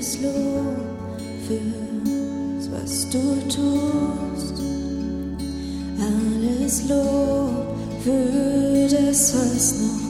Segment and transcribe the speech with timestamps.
[0.00, 1.60] Alles Lob für
[2.72, 3.18] was du
[3.48, 4.62] tust.
[6.00, 10.09] Alles Lob für das, was noch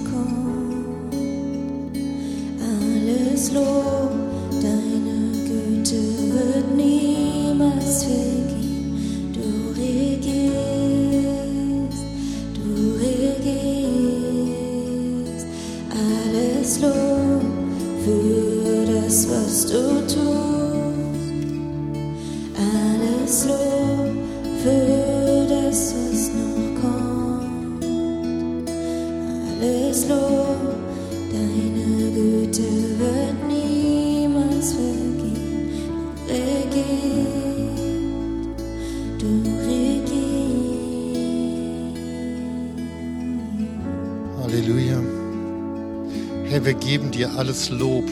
[47.37, 48.09] alles Lob.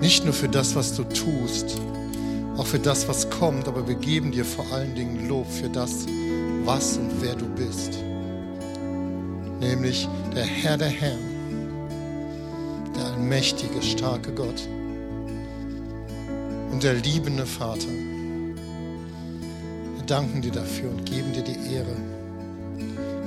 [0.00, 1.80] Nicht nur für das, was du tust,
[2.56, 6.06] auch für das, was kommt, aber wir geben dir vor allen Dingen Lob für das,
[6.64, 7.98] was und wer du bist.
[9.60, 11.18] Nämlich der Herr der Herren,
[12.96, 14.68] der allmächtige, starke Gott
[16.70, 17.88] und der liebende Vater.
[19.96, 22.17] Wir danken dir dafür und geben dir die Ehre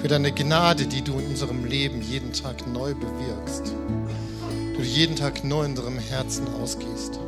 [0.01, 3.71] für deine Gnade, die du in unserem Leben jeden Tag neu bewirkst.
[4.75, 7.19] Du jeden Tag neu in unserem Herzen ausgehst.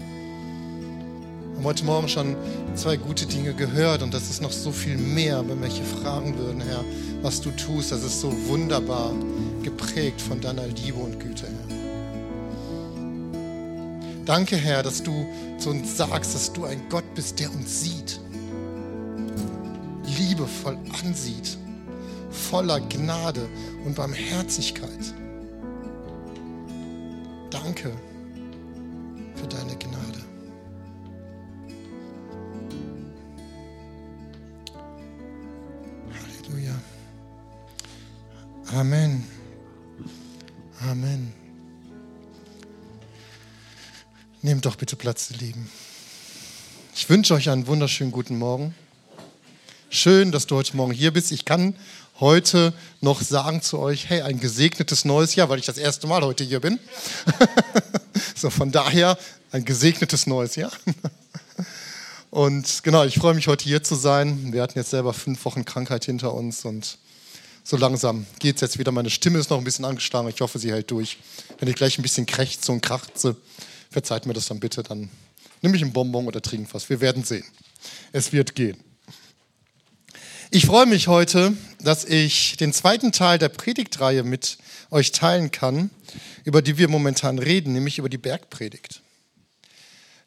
[0.00, 2.34] Wir haben heute Morgen schon
[2.74, 6.36] zwei gute Dinge gehört und das ist noch so viel mehr, wenn wir hier fragen
[6.36, 6.84] würden, Herr,
[7.22, 7.92] was du tust.
[7.92, 9.12] Das ist so wunderbar
[9.62, 11.76] geprägt von deiner Liebe und Güte, Herr.
[14.24, 15.24] Danke, Herr, dass du
[15.58, 18.18] zu uns sagst, dass du ein Gott bist, der uns sieht,
[20.18, 21.58] liebevoll ansieht
[22.48, 23.46] voller Gnade
[23.84, 25.14] und Barmherzigkeit.
[27.50, 27.92] Danke
[29.34, 30.24] für deine Gnade.
[36.14, 36.74] Halleluja.
[38.72, 39.24] Amen.
[40.80, 41.34] Amen.
[44.40, 45.70] Nehmt doch bitte Platz, ihr Lieben.
[46.94, 48.74] Ich wünsche euch einen wunderschönen guten Morgen.
[49.90, 51.32] Schön, dass du heute Morgen hier bist.
[51.32, 51.74] Ich kann
[52.20, 56.20] heute noch sagen zu euch, hey, ein gesegnetes neues Jahr, weil ich das erste Mal
[56.20, 56.78] heute hier bin.
[58.36, 59.16] so, von daher
[59.50, 60.72] ein gesegnetes neues Jahr.
[62.30, 64.52] Und genau, ich freue mich heute hier zu sein.
[64.52, 66.98] Wir hatten jetzt selber fünf Wochen Krankheit hinter uns und
[67.64, 68.92] so langsam geht es jetzt wieder.
[68.92, 70.28] Meine Stimme ist noch ein bisschen angeschlagen.
[70.28, 71.16] Ich hoffe, sie hält durch.
[71.58, 73.34] Wenn ich gleich ein bisschen krächze und krachze,
[73.90, 74.82] verzeiht mir das dann bitte.
[74.82, 75.08] Dann
[75.62, 76.90] nehme ich einen Bonbon oder trinke was.
[76.90, 77.46] Wir werden sehen.
[78.12, 78.76] Es wird gehen.
[80.50, 84.56] Ich freue mich heute, dass ich den zweiten Teil der Predigtreihe mit
[84.90, 85.90] euch teilen kann,
[86.44, 89.02] über die wir momentan reden, nämlich über die Bergpredigt.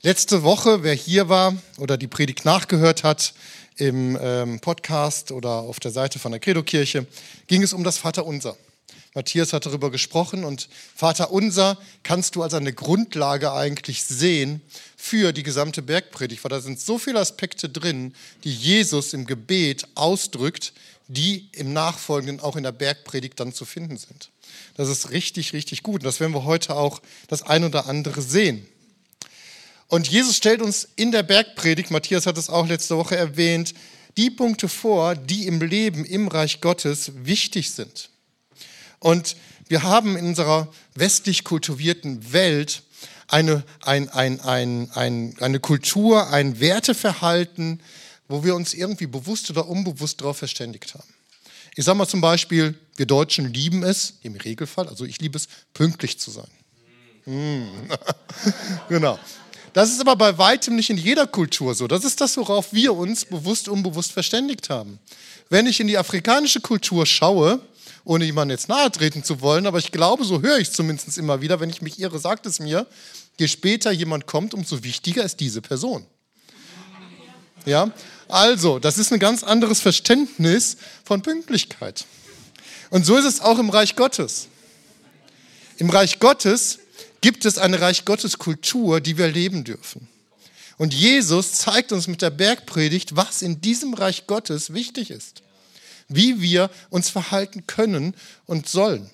[0.03, 3.33] Letzte Woche, wer hier war oder die Predigt nachgehört hat
[3.77, 7.07] im ähm, Podcast oder auf der Seite von der Credo-Kirche,
[7.47, 8.55] ging es um das Vaterunser.
[9.13, 14.61] Matthias hat darüber gesprochen und Vater unser kannst du als eine Grundlage eigentlich sehen
[14.95, 18.13] für die gesamte Bergpredigt, weil da sind so viele Aspekte drin,
[18.45, 20.71] die Jesus im Gebet ausdrückt,
[21.09, 24.29] die im Nachfolgenden auch in der Bergpredigt dann zu finden sind.
[24.77, 26.01] Das ist richtig, richtig gut.
[26.01, 28.65] Und das werden wir heute auch das ein oder andere sehen.
[29.87, 33.73] Und Jesus stellt uns in der Bergpredigt, Matthias hat es auch letzte Woche erwähnt,
[34.15, 38.09] die Punkte vor, die im Leben im Reich Gottes wichtig sind.
[39.01, 39.35] Und
[39.67, 42.83] wir haben in unserer westlich kultivierten Welt
[43.27, 47.81] eine, ein, ein, ein, ein, eine Kultur, ein Werteverhalten,
[48.27, 51.07] wo wir uns irgendwie bewusst oder unbewusst darauf verständigt haben.
[51.75, 55.47] Ich sage mal zum Beispiel, wir Deutschen lieben es, im Regelfall, also ich liebe es,
[55.73, 56.47] pünktlich zu sein.
[57.25, 57.63] Mm.
[58.89, 59.17] genau.
[59.73, 61.87] Das ist aber bei weitem nicht in jeder Kultur so.
[61.87, 64.99] Das ist das, worauf wir uns bewusst, unbewusst verständigt haben.
[65.49, 67.61] Wenn ich in die afrikanische Kultur schaue,
[68.03, 71.17] ohne jemandem jetzt nahe treten zu wollen, aber ich glaube, so höre ich es zumindest
[71.17, 72.87] immer wieder, wenn ich mich irre, sagt es mir,
[73.37, 76.05] je später jemand kommt, umso wichtiger ist diese Person.
[77.65, 77.91] Ja,
[78.27, 82.05] also, das ist ein ganz anderes Verständnis von Pünktlichkeit.
[82.89, 84.47] Und so ist es auch im Reich Gottes.
[85.77, 86.79] Im Reich Gottes
[87.21, 90.07] gibt es eine Reich Gottes Kultur, die wir leben dürfen.
[90.77, 95.43] Und Jesus zeigt uns mit der Bergpredigt, was in diesem Reich Gottes wichtig ist
[96.15, 98.15] wie wir uns verhalten können
[98.45, 99.09] und sollen.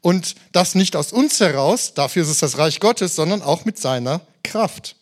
[0.00, 3.78] Und das nicht aus uns heraus, dafür ist es das Reich Gottes, sondern auch mit
[3.78, 4.96] seiner Kraft.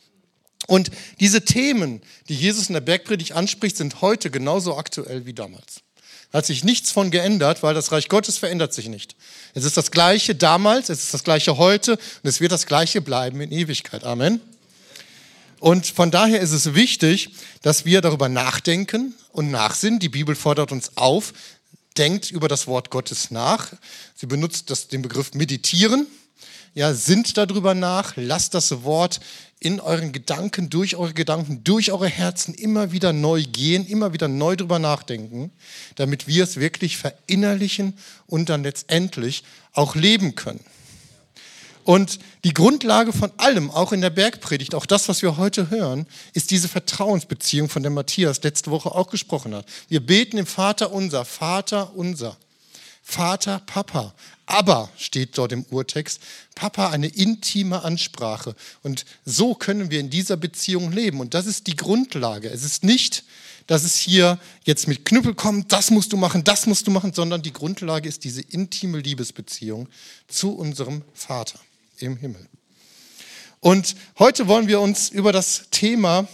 [0.67, 0.90] Und
[1.20, 5.82] diese Themen, die Jesus in der Bergpredigt anspricht, sind heute genauso aktuell wie damals.
[6.31, 9.17] Da hat sich nichts von geändert, weil das Reich Gottes verändert sich nicht.
[9.55, 13.00] Es ist das Gleiche damals, es ist das Gleiche heute und es wird das Gleiche
[13.00, 14.05] bleiben in Ewigkeit.
[14.05, 14.40] Amen.
[15.58, 17.31] Und von daher ist es wichtig,
[17.62, 20.00] dass wir darüber nachdenken und nachsinnen.
[20.00, 21.32] Die Bibel fordert uns auf,
[21.96, 23.73] denkt über das Wort Gottes nach.
[24.17, 26.08] Sie benutzt das, den Begriff meditieren.
[26.75, 29.20] Ja, sinnt darüber nach, lasst das Wort
[29.61, 34.26] in euren Gedanken, durch eure Gedanken, durch eure Herzen immer wieder neu gehen, immer wieder
[34.26, 35.52] neu drüber nachdenken,
[35.94, 37.96] damit wir es wirklich verinnerlichen
[38.26, 40.61] und dann letztendlich auch leben können.
[41.88, 46.06] Und die Grundlage von allem, auch in der Bergpredigt, auch das, was wir heute hören,
[46.35, 49.64] ist diese Vertrauensbeziehung, von der Matthias letzte Woche auch gesprochen hat.
[49.88, 52.37] Wir beten im Vater unser, Vater unser.
[53.02, 54.12] Vater, Papa.
[54.44, 56.20] Aber steht dort im Urtext,
[56.55, 58.55] Papa eine intime Ansprache.
[58.82, 61.20] Und so können wir in dieser Beziehung leben.
[61.20, 62.50] Und das ist die Grundlage.
[62.50, 63.25] Es ist nicht,
[63.67, 67.14] dass es hier jetzt mit Knüppel kommt, das musst du machen, das musst du machen,
[67.14, 69.88] sondern die Grundlage ist diese intime Liebesbeziehung
[70.26, 71.58] zu unserem Vater
[72.03, 72.47] im Himmel.
[73.61, 76.29] Und heute wollen wir uns über das Thema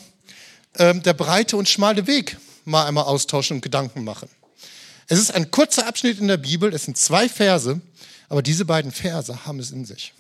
[0.75, 4.29] äh, der breite und schmale Weg mal einmal austauschen und Gedanken machen.
[5.09, 7.81] Es ist ein kurzer Abschnitt in der Bibel, es sind zwei Verse,
[8.29, 10.15] aber diese beiden Verse haben es in sich.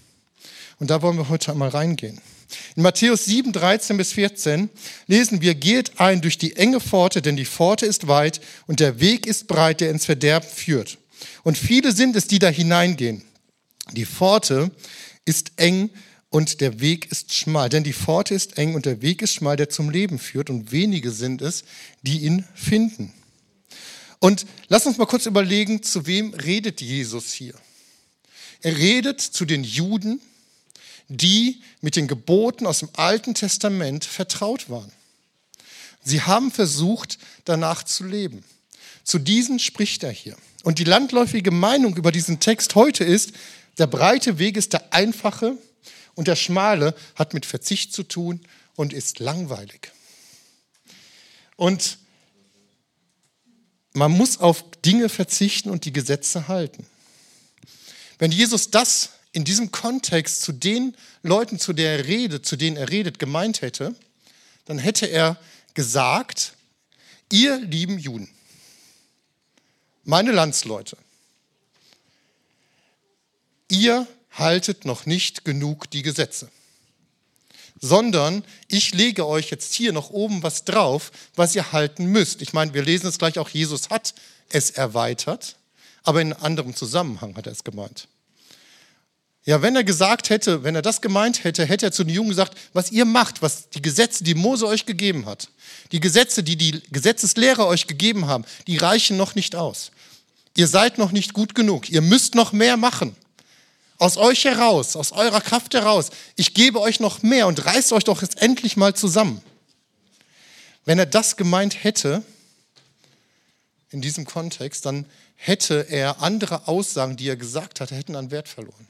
[0.78, 2.20] Und da wollen wir heute einmal reingehen.
[2.76, 4.68] In Matthäus 7, 13 bis 14
[5.06, 9.00] lesen wir, geht ein durch die enge Pforte, denn die Pforte ist weit und der
[9.00, 10.98] Weg ist breit, der ins Verderb führt.
[11.42, 13.22] Und viele sind es, die da hineingehen.
[13.92, 14.70] Die Pforte
[15.24, 15.90] ist eng
[16.30, 17.68] und der Weg ist schmal.
[17.68, 20.50] Denn die Pforte ist eng und der Weg ist schmal, der zum Leben führt.
[20.50, 21.64] Und wenige sind es,
[22.02, 23.12] die ihn finden.
[24.18, 27.54] Und lass uns mal kurz überlegen, zu wem redet Jesus hier?
[28.62, 30.20] Er redet zu den Juden,
[31.08, 34.90] die mit den Geboten aus dem Alten Testament vertraut waren.
[36.02, 38.42] Sie haben versucht, danach zu leben.
[39.04, 40.36] Zu diesen spricht er hier.
[40.62, 43.32] Und die landläufige Meinung über diesen Text heute ist,
[43.78, 45.56] der breite Weg ist der einfache
[46.14, 48.40] und der schmale hat mit Verzicht zu tun
[48.76, 49.92] und ist langweilig.
[51.56, 51.98] Und
[53.92, 56.86] man muss auf Dinge verzichten und die Gesetze halten.
[58.18, 62.76] Wenn Jesus das in diesem Kontext zu den Leuten, zu der er redet, zu denen
[62.76, 63.94] er redet, gemeint hätte,
[64.64, 65.38] dann hätte er
[65.74, 66.54] gesagt,
[67.32, 68.28] ihr lieben Juden,
[70.04, 70.96] meine Landsleute,
[73.74, 76.50] ihr haltet noch nicht genug die Gesetze,
[77.80, 82.40] sondern ich lege euch jetzt hier noch oben was drauf, was ihr halten müsst.
[82.40, 84.14] Ich meine, wir lesen es gleich auch, Jesus hat
[84.48, 85.56] es erweitert,
[86.02, 88.08] aber in anderem Zusammenhang hat er es gemeint.
[89.46, 92.30] Ja, wenn er gesagt hätte, wenn er das gemeint hätte, hätte er zu den Jungen
[92.30, 95.50] gesagt, was ihr macht, was die Gesetze, die Mose euch gegeben hat,
[95.92, 99.90] die Gesetze, die die Gesetzeslehrer euch gegeben haben, die reichen noch nicht aus.
[100.56, 101.90] Ihr seid noch nicht gut genug.
[101.90, 103.14] Ihr müsst noch mehr machen.
[104.04, 106.10] Aus euch heraus, aus eurer Kraft heraus.
[106.36, 109.40] Ich gebe euch noch mehr und reißt euch doch jetzt endlich mal zusammen.
[110.84, 112.22] Wenn er das gemeint hätte,
[113.88, 115.06] in diesem Kontext, dann
[115.36, 118.86] hätte er andere Aussagen, die er gesagt hatte, hätten an Wert verloren,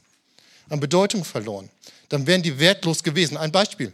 [0.69, 1.71] an Bedeutung verloren.
[2.09, 3.37] Dann wären die wertlos gewesen.
[3.37, 3.93] Ein Beispiel.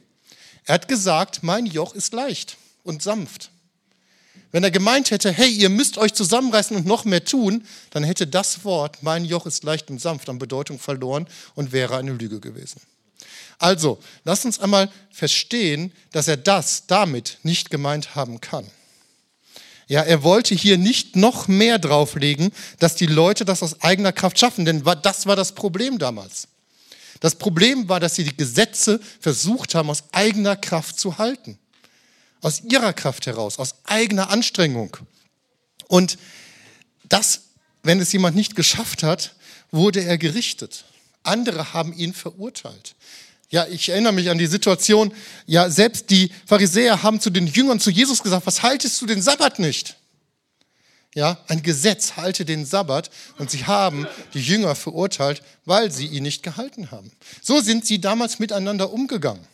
[0.65, 3.51] Er hat gesagt, mein Joch ist leicht und sanft.
[4.53, 8.27] Wenn er gemeint hätte, hey, ihr müsst euch zusammenreißen und noch mehr tun, dann hätte
[8.27, 12.41] das Wort, mein Joch ist leicht und sanft, an Bedeutung verloren und wäre eine Lüge
[12.41, 12.81] gewesen.
[13.59, 18.67] Also, lasst uns einmal verstehen, dass er das damit nicht gemeint haben kann.
[19.87, 24.39] Ja, er wollte hier nicht noch mehr drauflegen, dass die Leute das aus eigener Kraft
[24.39, 26.49] schaffen, denn das war das Problem damals.
[27.21, 31.59] Das Problem war, dass sie die Gesetze versucht haben, aus eigener Kraft zu halten
[32.41, 34.97] aus ihrer Kraft heraus, aus eigener Anstrengung.
[35.89, 36.19] Und
[37.09, 37.43] das,
[37.83, 39.35] wenn es jemand nicht geschafft hat,
[39.71, 40.85] wurde er gerichtet.
[41.23, 42.95] Andere haben ihn verurteilt.
[43.51, 45.13] Ja, ich erinnere mich an die Situation,
[45.47, 49.21] ja, selbst die Pharisäer haben zu den Jüngern, zu Jesus gesagt, was haltest du den
[49.21, 49.97] Sabbat nicht?
[51.17, 56.23] Ja, ein Gesetz halte den Sabbat und sie haben die Jünger verurteilt, weil sie ihn
[56.23, 57.11] nicht gehalten haben.
[57.43, 59.45] So sind sie damals miteinander umgegangen.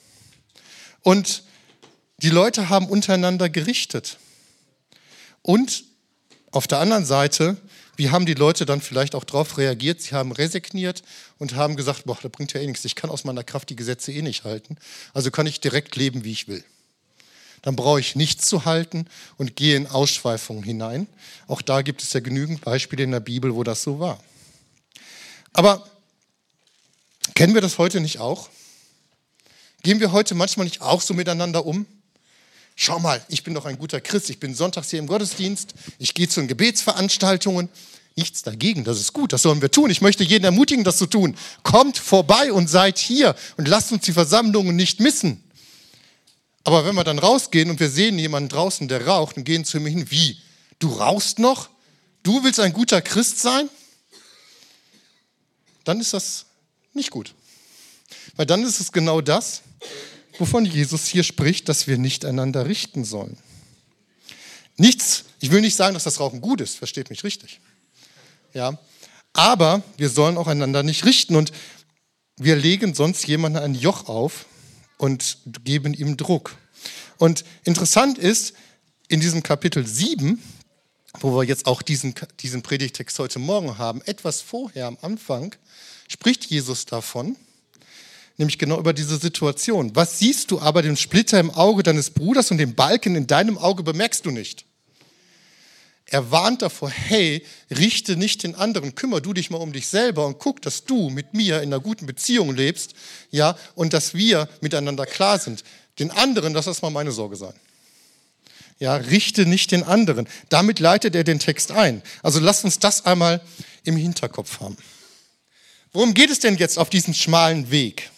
[1.01, 1.43] Und
[2.19, 4.19] die Leute haben untereinander gerichtet.
[5.43, 5.85] Und
[6.51, 7.57] auf der anderen Seite,
[7.97, 10.01] wie haben die Leute dann vielleicht auch darauf reagiert?
[10.01, 11.03] Sie haben resigniert
[11.39, 12.85] und haben gesagt, boah, das bringt ja eh nichts.
[12.85, 14.77] Ich kann aus meiner Kraft die Gesetze eh nicht halten.
[15.15, 16.65] Also kann ich direkt leben, wie ich will.
[17.63, 19.07] Dann brauche ich nichts zu halten
[19.39, 21.09] und gehe in Ausschweifungen hinein.
[21.49, 24.23] Auch da gibt es ja genügend Beispiele in der Bibel, wo das so war.
[25.53, 25.89] Aber
[27.35, 28.49] kennen wir das heute nicht auch?
[29.83, 31.87] Gehen wir heute manchmal nicht auch so miteinander um?
[32.79, 36.13] Schau mal, ich bin doch ein guter Christ, ich bin sonntags hier im Gottesdienst, ich
[36.13, 37.71] gehe zu den Gebetsveranstaltungen.
[38.17, 39.91] Nichts dagegen, das ist gut, das sollen wir tun.
[39.91, 41.37] Ich möchte jeden ermutigen, das zu tun.
[41.63, 45.43] Kommt vorbei und seid hier und lasst uns die Versammlungen nicht missen.
[46.65, 49.79] Aber wenn wir dann rausgehen und wir sehen jemanden draußen, der raucht und gehen zu
[49.79, 50.39] ihm hin, wie?
[50.79, 51.71] Du rauchst noch?
[52.23, 53.69] Du willst ein guter Christ sein?
[55.85, 56.47] Dann ist das
[56.93, 57.35] nicht gut.
[58.35, 59.63] Weil dann ist es genau das,
[60.39, 63.39] wovon Jesus hier spricht, dass wir nicht einander richten sollen.
[64.77, 67.61] Nichts, ich will nicht sagen, dass das Rauchen gut ist, versteht mich richtig.
[68.53, 68.79] Ja,
[69.33, 71.53] aber wir sollen auch einander nicht richten und
[72.37, 74.47] wir legen sonst jemandem ein Joch auf
[74.99, 76.57] und geben ihm Druck.
[77.19, 78.55] Und interessant ist,
[79.09, 80.43] in diesem Kapitel 7,
[81.21, 85.55] wo wir jetzt auch diesen, diesen Predigtext heute Morgen haben, etwas vorher am Anfang,
[86.09, 87.37] spricht Jesus davon,
[88.39, 89.95] nämlich genau über diese Situation.
[89.95, 93.59] Was siehst du aber den Splitter im Auge deines Bruders und den Balken in deinem
[93.59, 94.65] Auge bemerkst du nicht?
[96.09, 100.25] Er warnt davor, hey, richte nicht den anderen, kümmere du dich mal um dich selber
[100.27, 102.95] und guck, dass du mit mir in einer guten Beziehung lebst,
[103.33, 105.65] ja, und dass wir miteinander klar sind.
[105.99, 107.55] Den anderen, das soll mal meine Sorge sein.
[108.79, 110.29] Ja, richte nicht den anderen.
[110.49, 112.03] Damit leitet er den Text ein.
[112.23, 113.41] Also lasst uns das einmal
[113.85, 114.77] im Hinterkopf haben.
[115.93, 118.11] Worum geht es denn jetzt auf diesem schmalen Weg?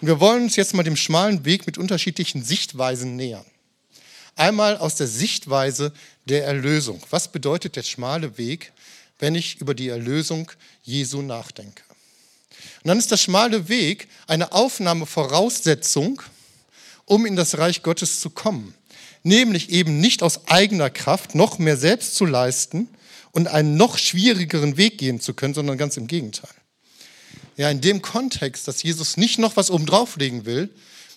[0.00, 3.44] Und wir wollen uns jetzt mal dem schmalen Weg mit unterschiedlichen Sichtweisen nähern.
[4.36, 5.92] Einmal aus der Sichtweise
[6.24, 7.00] der Erlösung.
[7.10, 8.72] Was bedeutet der schmale Weg,
[9.18, 10.50] wenn ich über die Erlösung
[10.82, 11.82] Jesu nachdenke?
[12.82, 16.20] Und dann ist der schmale Weg eine Aufnahmevoraussetzung,
[17.04, 18.74] um in das Reich Gottes zu kommen.
[19.22, 22.88] Nämlich eben nicht aus eigener Kraft noch mehr selbst zu leisten
[23.32, 26.50] und einen noch schwierigeren Weg gehen zu können, sondern ganz im Gegenteil.
[27.56, 30.70] Ja, in dem Kontext, dass Jesus nicht noch was oben drauflegen will,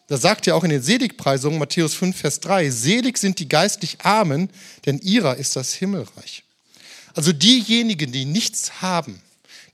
[0.08, 4.01] da sagt er auch in den Seligpreisungen, Matthäus 5, Vers 3, selig sind die geistlich
[4.01, 4.50] Armen,
[4.86, 6.44] denn ihrer ist das Himmelreich.
[7.13, 9.22] Also diejenigen, die nichts haben,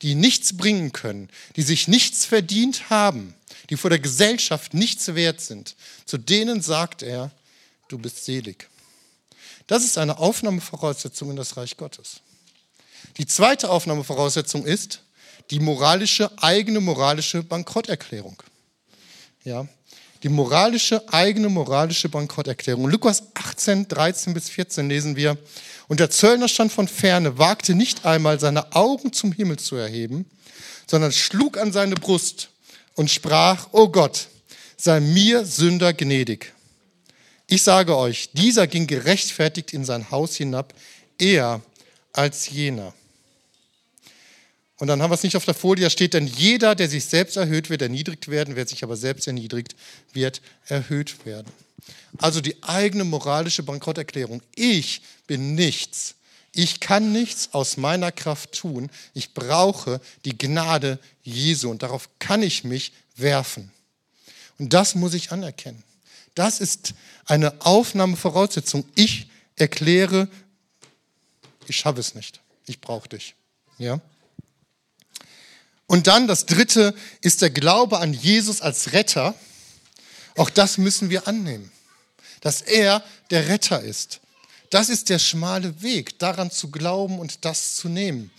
[0.01, 3.35] die nichts bringen können, die sich nichts verdient haben,
[3.69, 7.31] die vor der Gesellschaft nichts wert sind, zu denen sagt er,
[7.89, 8.69] du bist selig.
[9.67, 12.21] Das ist eine Aufnahmevoraussetzung in das Reich Gottes.
[13.17, 15.02] Die zweite Aufnahmevoraussetzung ist,
[15.53, 18.41] die moralische, eigene moralische Bankrotterklärung.
[19.43, 19.67] Ja,
[20.23, 22.89] die moralische, eigene moralische Bankrotterklärung.
[22.89, 25.37] Lukas 18, 13 bis 14 lesen wir,
[25.87, 30.25] und der Zöllner stand von ferne, wagte nicht einmal seine Augen zum Himmel zu erheben,
[30.87, 32.49] sondern schlug an seine Brust
[32.95, 34.29] und sprach, O Gott,
[34.75, 36.51] sei mir Sünder gnädig.
[37.45, 40.73] Ich sage euch, dieser ging gerechtfertigt in sein Haus hinab,
[41.19, 41.61] eher
[42.11, 42.95] als jener.
[44.83, 47.05] Und dann haben wir es nicht auf der Folie, da steht, denn jeder, der sich
[47.05, 49.77] selbst erhöht, wird erniedrigt werden, wer sich aber selbst erniedrigt,
[50.11, 51.47] wird erhöht werden.
[52.17, 54.41] Also die eigene moralische Bankrotterklärung.
[54.55, 56.15] Ich bin nichts.
[56.51, 58.89] Ich kann nichts aus meiner Kraft tun.
[59.13, 63.71] Ich brauche die Gnade Jesu und darauf kann ich mich werfen.
[64.59, 65.81] Und das muss ich anerkennen.
[66.35, 68.83] Das ist eine Aufnahmevoraussetzung.
[68.95, 70.27] Ich erkläre,
[71.67, 72.41] ich schaffe es nicht.
[72.65, 73.33] Ich brauche dich.
[73.77, 74.01] Ja?
[75.87, 79.35] Und dann das dritte ist der Glaube an Jesus als Retter.
[80.35, 81.71] Auch das müssen wir annehmen,
[82.41, 84.19] dass er der Retter ist.
[84.69, 88.31] Das ist der schmale Weg, daran zu glauben und das zu nehmen.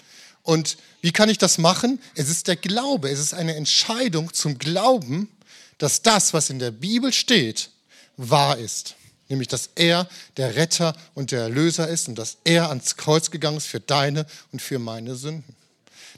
[0.42, 2.00] Und wie kann ich das machen?
[2.16, 5.30] Es ist der Glaube, es ist eine Entscheidung zum Glauben,
[5.78, 7.70] dass das, was in der Bibel steht,
[8.16, 8.96] wahr ist.
[9.28, 13.56] Nämlich, dass er der Retter und der Erlöser ist und dass er ans Kreuz gegangen
[13.56, 15.56] ist für deine und für meine Sünden.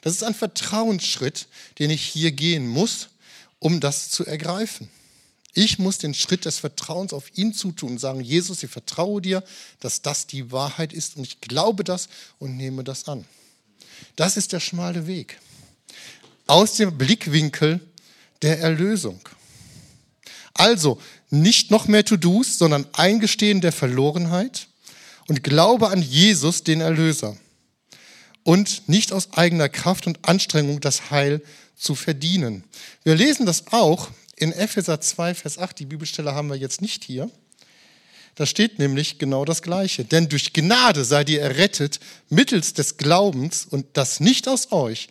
[0.02, 1.46] Das ist ein Vertrauensschritt,
[1.78, 3.08] den ich hier gehen muss,
[3.58, 4.88] um das zu ergreifen.
[5.54, 9.42] Ich muss den Schritt des Vertrauens auf ihn zutun und sagen, Jesus, ich vertraue dir,
[9.80, 13.24] dass das die Wahrheit ist und ich glaube das und nehme das an.
[14.16, 15.40] Das ist der schmale Weg.
[16.46, 17.80] Aus dem Blickwinkel
[18.42, 19.18] der Erlösung.
[20.52, 21.00] Also
[21.30, 24.68] nicht noch mehr To-Dos, sondern Eingestehen der Verlorenheit
[25.26, 27.36] und Glaube an Jesus, den Erlöser
[28.46, 31.42] und nicht aus eigener Kraft und Anstrengung das Heil
[31.74, 32.62] zu verdienen.
[33.02, 35.76] Wir lesen das auch in Epheser 2, Vers 8.
[35.80, 37.28] Die Bibelstelle haben wir jetzt nicht hier.
[38.36, 40.04] Da steht nämlich genau das Gleiche.
[40.04, 41.98] Denn durch Gnade seid ihr errettet
[42.28, 45.08] mittels des Glaubens und das nicht aus euch.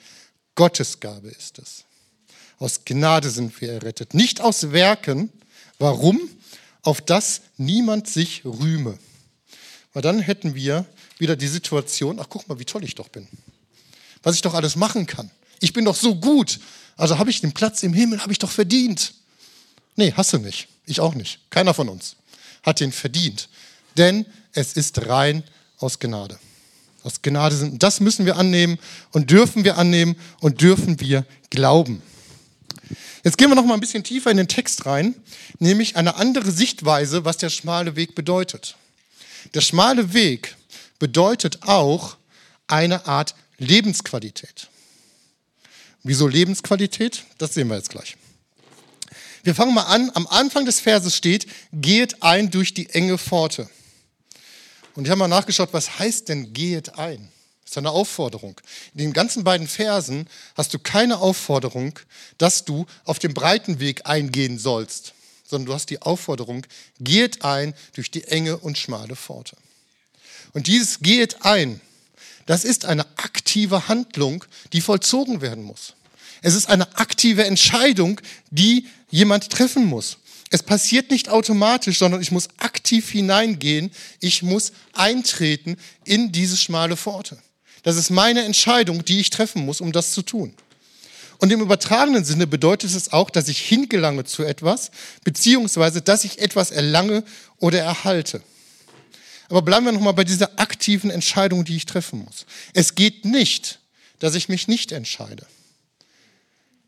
[0.56, 1.84] Gottes Gabe ist es.
[2.58, 5.30] Aus Gnade sind wir errettet, nicht aus Werken.
[5.77, 6.22] Warum?
[6.84, 8.98] Auf das niemand sich rühme.
[9.92, 10.86] Weil dann hätten wir
[11.17, 13.27] wieder die Situation, ach guck mal, wie toll ich doch bin.
[14.24, 15.29] Was ich doch alles machen kann.
[15.60, 16.60] Ich bin doch so gut.
[16.98, 19.13] Also habe ich den Platz im Himmel, habe ich doch verdient.
[19.95, 20.67] Nee, hast du nicht.
[20.86, 21.39] Ich auch nicht.
[21.50, 22.15] Keiner von uns.
[22.63, 23.48] hat den verdient.
[23.98, 25.43] Denn es ist rein
[25.77, 26.39] aus Gnade.
[27.03, 27.84] Aus Gnade sind.
[27.84, 28.79] Das müssen wir annehmen
[29.12, 32.01] und dürfen wir annehmen und dürfen wir glauben.
[33.24, 35.15] Jetzt gehen wir noch mal ein bisschen tiefer in den Text rein,
[35.60, 38.75] nämlich eine andere Sichtweise, was der schmale Weg bedeutet.
[39.53, 40.55] Der schmale Weg
[40.99, 42.17] bedeutet auch
[42.67, 44.69] eine Art Lebensqualität.
[46.03, 47.23] Wieso Lebensqualität?
[47.37, 48.15] Das sehen wir jetzt gleich.
[49.43, 50.11] Wir fangen mal an.
[50.13, 53.69] Am Anfang des Verses steht, geht ein durch die enge Pforte.
[54.95, 57.31] Und ich habe mal nachgeschaut, was heißt denn geht ein?
[57.63, 58.59] Das ist eine Aufforderung.
[58.93, 61.99] In den ganzen beiden Versen hast du keine Aufforderung,
[62.37, 66.65] dass du auf dem breiten Weg eingehen sollst, sondern du hast die Aufforderung,
[66.99, 69.57] geht ein durch die enge und schmale Pforte.
[70.55, 71.81] Und dieses geht ein,
[72.45, 75.95] das ist eine aktive Handlung, die vollzogen werden muss.
[76.41, 78.21] Es ist eine aktive Entscheidung,
[78.51, 80.17] die jemand treffen muss.
[80.51, 83.91] Es passiert nicht automatisch, sondern ich muss aktiv hineingehen.
[84.21, 87.38] Ich muss eintreten in diese schmale Pforte.
[87.83, 90.53] Das ist meine Entscheidung, die ich treffen muss, um das zu tun.
[91.39, 94.91] Und im übertragenen Sinne bedeutet es auch, dass ich hingelange zu etwas,
[95.25, 97.25] beziehungsweise dass ich etwas erlange
[97.59, 98.41] oder erhalte.
[99.49, 102.45] Aber bleiben wir nochmal bei dieser aktiven Entscheidung, die ich treffen muss.
[102.73, 103.79] Es geht nicht,
[104.19, 105.45] dass ich mich nicht entscheide.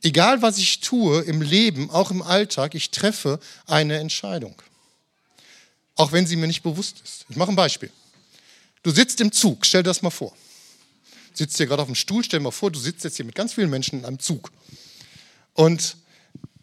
[0.04, 4.56] Egal was ich tue im Leben, auch im Alltag, ich treffe eine Entscheidung.
[5.96, 7.26] Auch wenn sie mir nicht bewusst ist.
[7.30, 7.92] Ich mache ein Beispiel.
[8.84, 10.36] Du sitzt im Zug, stell dir das mal vor
[11.38, 13.36] sitzt hier gerade auf dem Stuhl, stell dir mal vor, du sitzt jetzt hier mit
[13.36, 14.52] ganz vielen Menschen in einem Zug.
[15.54, 15.98] Und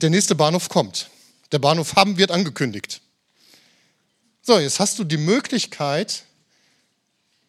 [0.01, 1.09] der nächste Bahnhof kommt.
[1.53, 3.01] Der Bahnhof Hamm wird angekündigt.
[4.47, 6.25] So, jetzt hast du die Möglichkeit,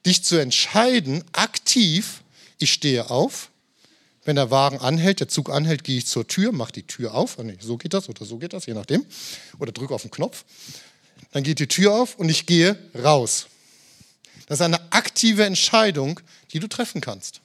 [0.05, 2.23] dich zu entscheiden, aktiv,
[2.57, 3.49] ich stehe auf.
[4.23, 7.37] Wenn der Wagen anhält, der Zug anhält, gehe ich zur Tür, mache die Tür auf.
[7.37, 9.05] Nee, so geht das oder so geht das, je nachdem.
[9.59, 10.45] Oder drücke auf den Knopf.
[11.33, 13.47] Dann geht die Tür auf und ich gehe raus.
[14.47, 16.21] Das ist eine aktive Entscheidung,
[16.53, 17.41] die du treffen kannst.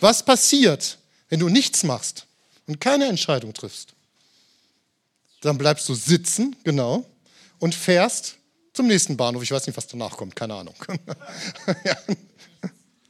[0.00, 2.26] Was passiert, wenn du nichts machst
[2.66, 3.94] und keine Entscheidung triffst?
[5.40, 7.06] Dann bleibst du sitzen, genau,
[7.58, 8.36] und fährst
[8.72, 9.42] zum nächsten Bahnhof.
[9.42, 10.74] Ich weiß nicht, was danach kommt, keine Ahnung.
[11.84, 11.96] ja.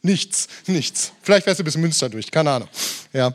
[0.03, 1.13] Nichts, nichts.
[1.23, 2.69] Vielleicht fährst du bis Münster durch, keine Ahnung.
[3.13, 3.35] Ja.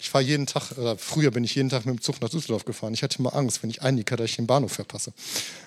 [0.00, 2.64] Ich fahre jeden Tag, oder früher bin ich jeden Tag mit dem Zug nach Düsseldorf
[2.64, 2.92] gefahren.
[2.92, 5.12] Ich hatte immer Angst, wenn ich einnicke, dass ich den Bahnhof verpasse.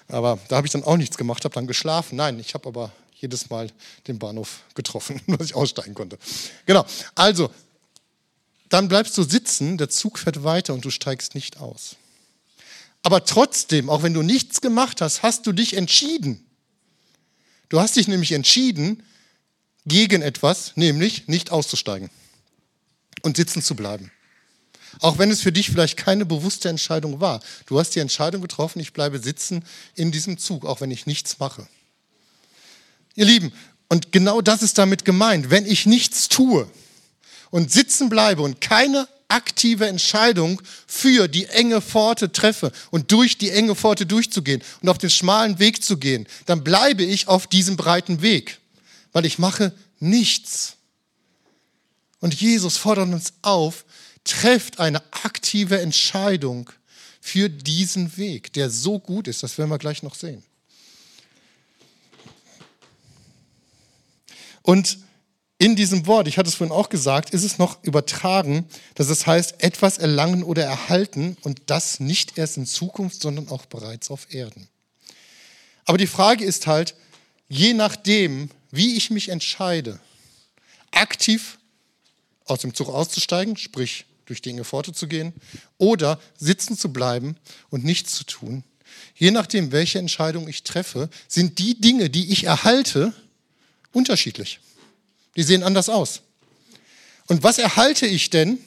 [0.10, 2.18] Aber da habe ich dann auch nichts gemacht, habe dann geschlafen.
[2.18, 3.72] Nein, ich habe aber jedes Mal
[4.08, 6.18] den Bahnhof getroffen, dass ich aussteigen konnte.
[6.66, 7.50] Genau, also,
[8.68, 11.96] dann bleibst du sitzen, der Zug fährt weiter und du steigst nicht aus.
[13.06, 16.44] Aber trotzdem, auch wenn du nichts gemacht hast, hast du dich entschieden.
[17.70, 19.04] Du hast dich nämlich entschieden
[19.86, 22.10] gegen etwas, nämlich nicht auszusteigen
[23.22, 24.12] und sitzen zu bleiben.
[25.02, 27.44] Auch wenn es für dich vielleicht keine bewusste Entscheidung war.
[27.68, 29.64] Du hast die Entscheidung getroffen, ich bleibe sitzen
[29.94, 31.68] in diesem Zug, auch wenn ich nichts mache.
[33.14, 33.54] Ihr Lieben,
[33.88, 35.52] und genau das ist damit gemeint.
[35.52, 36.68] Wenn ich nichts tue
[37.52, 43.52] und sitzen bleibe und keine aktive Entscheidung für die enge Pforte treffe und durch die
[43.52, 47.76] enge Pforte durchzugehen und auf den schmalen Weg zu gehen, dann bleibe ich auf diesem
[47.76, 48.60] breiten Weg,
[49.12, 50.78] weil ich mache nichts.
[52.20, 53.86] Und Jesus fordert uns auf,
[54.24, 56.70] trefft eine aktive Entscheidung
[57.22, 60.44] für diesen Weg, der so gut ist, das werden wir gleich noch sehen.
[64.62, 64.98] Und
[65.58, 69.26] in diesem Wort, ich hatte es vorhin auch gesagt, ist es noch übertragen, dass es
[69.26, 74.34] heißt, etwas erlangen oder erhalten und das nicht erst in Zukunft, sondern auch bereits auf
[74.34, 74.68] Erden.
[75.86, 76.96] Aber die Frage ist halt,
[77.48, 80.00] je nachdem, wie ich mich entscheide,
[80.92, 81.58] aktiv
[82.46, 85.34] aus dem Zug auszusteigen, sprich durch die enge Pforte zu gehen,
[85.78, 87.38] oder sitzen zu bleiben
[87.70, 88.64] und nichts zu tun.
[89.16, 93.14] Je nachdem, welche Entscheidung ich treffe, sind die Dinge, die ich erhalte,
[93.92, 94.60] unterschiedlich.
[95.36, 96.22] Die sehen anders aus.
[97.28, 98.60] Und was erhalte ich denn,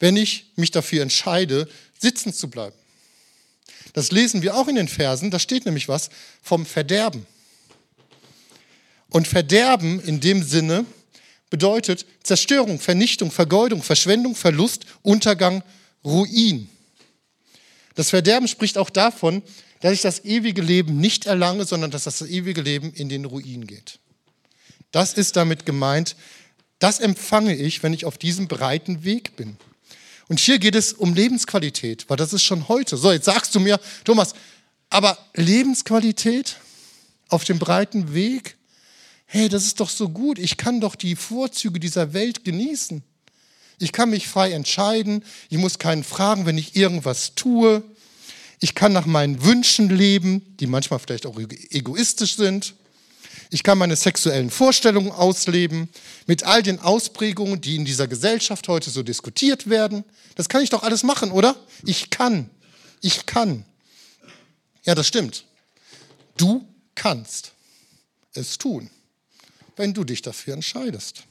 [0.00, 2.76] wenn ich mich dafür entscheide, sitzen zu bleiben?
[3.92, 6.10] Das lesen wir auch in den Versen, da steht nämlich was
[6.42, 7.26] vom Verderben.
[9.08, 10.84] Und Verderben in dem Sinne,
[11.54, 15.62] bedeutet Zerstörung, Vernichtung, Vergeudung, Verschwendung, Verlust, Untergang,
[16.04, 16.68] Ruin.
[17.94, 19.40] Das Verderben spricht auch davon,
[19.80, 23.68] dass ich das ewige Leben nicht erlange, sondern dass das ewige Leben in den Ruin
[23.68, 24.00] geht.
[24.94, 26.16] Das ist damit gemeint,
[26.78, 29.56] das empfange ich, wenn ich auf diesem breiten Weg bin.
[30.28, 32.96] Und hier geht es um Lebensqualität, weil das ist schon heute.
[32.96, 34.34] So, jetzt sagst du mir, Thomas,
[34.90, 36.56] aber Lebensqualität
[37.28, 38.56] auf dem breiten Weg?
[39.34, 43.02] hey, das ist doch so gut, ich kann doch die Vorzüge dieser Welt genießen.
[43.80, 47.82] Ich kann mich frei entscheiden, ich muss keinen fragen, wenn ich irgendwas tue.
[48.60, 52.74] Ich kann nach meinen Wünschen leben, die manchmal vielleicht auch egoistisch sind.
[53.54, 55.88] Ich kann meine sexuellen Vorstellungen ausleben
[56.26, 60.02] mit all den Ausprägungen, die in dieser Gesellschaft heute so diskutiert werden.
[60.34, 61.54] Das kann ich doch alles machen, oder?
[61.84, 62.50] Ich kann.
[63.00, 63.64] Ich kann.
[64.82, 65.44] Ja, das stimmt.
[66.36, 67.52] Du kannst
[68.32, 68.90] es tun,
[69.76, 71.22] wenn du dich dafür entscheidest.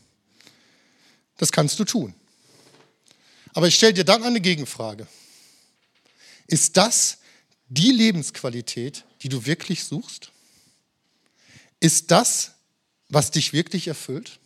[1.37, 2.15] Das kannst du tun.
[3.53, 5.07] Aber ich stelle dir dann eine Gegenfrage.
[6.47, 7.17] Ist das
[7.67, 10.32] die Lebensqualität, die du wirklich suchst?
[11.83, 12.51] Ist das,
[13.09, 14.39] was dich wirklich erfüllt?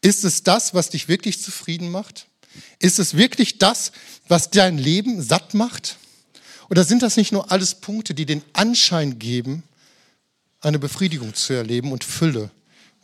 [0.00, 2.26] Ist es das, was dich wirklich zufrieden macht?
[2.80, 3.92] Ist es wirklich das,
[4.26, 5.98] was dein Leben satt macht?
[6.68, 9.62] Oder sind das nicht nur alles Punkte, die den Anschein geben,
[10.60, 12.50] eine Befriedigung zu erleben und Fülle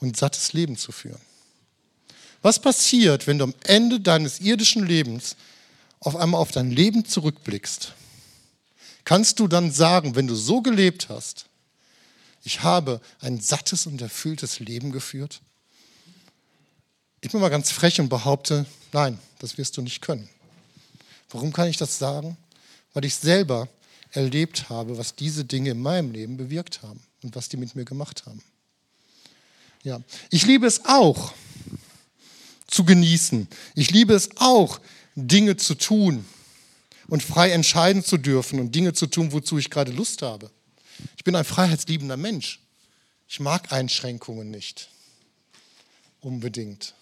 [0.00, 1.20] und sattes Leben zu führen?
[2.42, 5.36] Was passiert, wenn du am Ende deines irdischen Lebens
[6.00, 7.92] auf einmal auf dein Leben zurückblickst?
[9.04, 11.46] Kannst du dann sagen, wenn du so gelebt hast,
[12.44, 15.40] ich habe ein sattes und erfülltes Leben geführt?
[17.20, 20.28] Ich bin mal ganz frech und behaupte, nein, das wirst du nicht können.
[21.30, 22.36] Warum kann ich das sagen?
[22.92, 23.68] Weil ich selber
[24.12, 27.86] erlebt habe, was diese Dinge in meinem Leben bewirkt haben und was die mit mir
[27.86, 28.42] gemacht haben.
[29.82, 31.32] Ja, ich liebe es auch,
[32.66, 33.48] zu genießen.
[33.74, 34.80] Ich liebe es auch,
[35.14, 36.24] Dinge zu tun
[37.08, 40.50] und frei entscheiden zu dürfen und Dinge zu tun, wozu ich gerade Lust habe.
[41.16, 42.60] Ich bin ein freiheitsliebender Mensch.
[43.28, 44.88] Ich mag Einschränkungen nicht.
[46.20, 46.94] Unbedingt.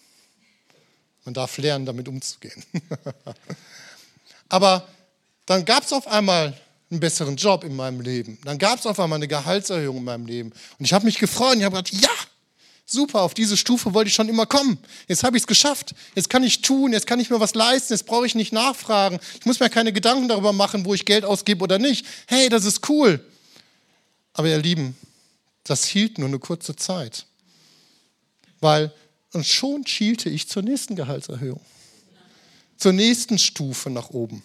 [1.25, 2.65] Man darf lernen, damit umzugehen.
[4.49, 4.87] Aber
[5.47, 6.59] dann gab es auf einmal
[6.91, 8.39] einen besseren Job in meinem Leben.
[8.45, 10.53] Dann gab es auf einmal eine Gehaltserhöhung in meinem Leben.
[10.79, 11.57] Und ich habe mich gefreut.
[11.57, 12.11] Ich habe gedacht, ja,
[12.93, 14.77] Super, auf diese Stufe wollte ich schon immer kommen.
[15.09, 15.95] Jetzt habe ich es geschafft.
[16.15, 19.19] Jetzt kann ich tun, jetzt kann ich mir was leisten, jetzt brauche ich nicht nachfragen.
[19.41, 22.05] Ich muss mir keine Gedanken darüber machen, wo ich Geld ausgebe oder nicht.
[22.27, 23.25] Hey, das ist cool.
[24.35, 24.97] Aber ihr Lieben,
[25.65, 27.27] das hielt nur eine kurze Zeit.
[28.61, 28.93] Weil,
[29.33, 31.61] und schon schielte ich zur nächsten Gehaltserhöhung.
[32.77, 34.43] Zur nächsten Stufe nach oben.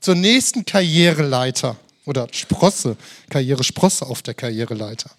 [0.00, 2.96] Zur nächsten Karriereleiter oder Sprosse,
[3.30, 5.10] Karrieresprosse auf der Karriereleiter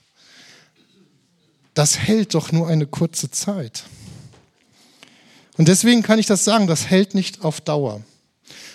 [1.76, 3.84] das hält doch nur eine kurze Zeit.
[5.58, 8.02] Und deswegen kann ich das sagen, das hält nicht auf Dauer.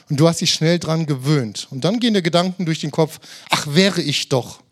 [0.08, 1.66] Und du hast dich schnell dran gewöhnt.
[1.70, 4.62] Und dann gehen dir Gedanken durch den Kopf, ach wäre ich doch.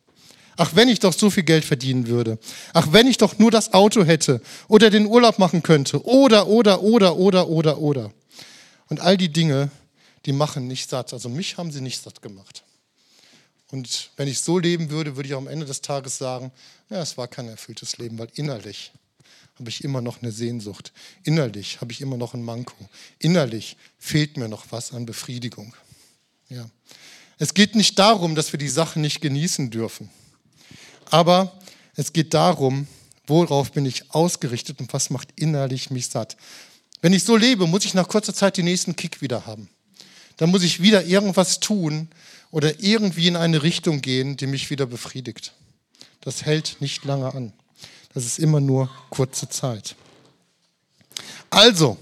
[0.60, 2.36] Ach, wenn ich doch so viel Geld verdienen würde.
[2.72, 6.04] Ach, wenn ich doch nur das Auto hätte oder den Urlaub machen könnte.
[6.04, 8.12] Oder, oder, oder, oder, oder, oder.
[8.88, 9.70] Und all die Dinge,
[10.26, 11.12] die machen nicht satt.
[11.12, 12.64] Also mich haben sie nicht satt gemacht.
[13.70, 16.50] Und wenn ich so leben würde, würde ich am Ende des Tages sagen,
[16.90, 18.90] ja, es war kein erfülltes Leben, weil innerlich
[19.60, 20.92] habe ich immer noch eine Sehnsucht.
[21.22, 22.74] Innerlich habe ich immer noch ein Manko.
[23.20, 25.72] Innerlich fehlt mir noch was an Befriedigung.
[26.48, 26.68] Ja.
[27.38, 30.10] Es geht nicht darum, dass wir die Sachen nicht genießen dürfen.
[31.10, 31.58] Aber
[31.96, 32.86] es geht darum,
[33.26, 36.36] worauf bin ich ausgerichtet und was macht innerlich mich satt.
[37.00, 39.68] Wenn ich so lebe, muss ich nach kurzer Zeit den nächsten Kick wieder haben.
[40.36, 42.08] Dann muss ich wieder irgendwas tun,
[42.50, 45.52] oder irgendwie in eine Richtung gehen, die mich wieder befriedigt.
[46.20, 47.52] Das hält nicht lange an.
[48.14, 49.94] Das ist immer nur kurze Zeit.
[51.50, 51.98] Also,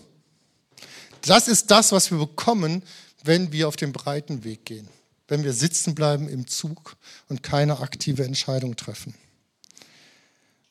[1.23, 2.83] das ist das, was wir bekommen,
[3.25, 4.89] wenn wir auf den breiten Weg gehen,
[5.29, 6.97] wenn wir sitzen bleiben im Zug
[7.29, 9.15] und keine aktive Entscheidung treffen.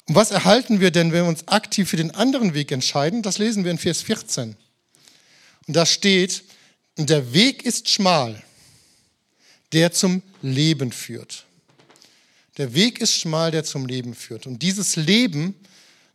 [0.07, 3.21] Und was erhalten wir denn, wenn wir uns aktiv für den anderen Weg entscheiden?
[3.21, 4.55] Das lesen wir in Vers 14.
[5.67, 6.43] Und da steht,
[6.97, 8.41] der Weg ist schmal
[9.75, 11.45] der zum Leben führt.
[12.57, 14.47] Der Weg ist schmal, der zum Leben führt.
[14.47, 15.53] Und dieses Leben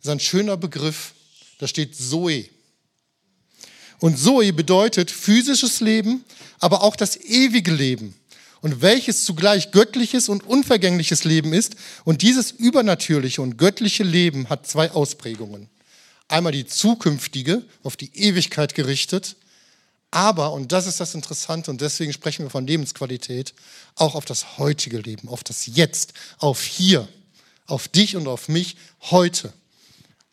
[0.01, 1.13] ist ein schöner Begriff,
[1.59, 2.49] da steht Zoe.
[3.99, 6.23] Und Zoe bedeutet physisches Leben,
[6.59, 8.15] aber auch das ewige Leben.
[8.61, 11.75] Und welches zugleich göttliches und unvergängliches Leben ist.
[12.03, 15.67] Und dieses übernatürliche und göttliche Leben hat zwei Ausprägungen.
[16.27, 19.35] Einmal die zukünftige, auf die Ewigkeit gerichtet,
[20.11, 23.53] aber, und das ist das Interessante, und deswegen sprechen wir von Lebensqualität,
[23.95, 27.07] auch auf das heutige Leben, auf das Jetzt, auf hier,
[27.65, 28.75] auf dich und auf mich
[29.09, 29.53] heute.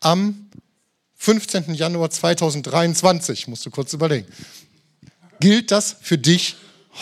[0.01, 0.49] Am
[1.15, 1.73] 15.
[1.73, 4.27] Januar 2023, musst du kurz überlegen,
[5.39, 6.57] gilt das für dich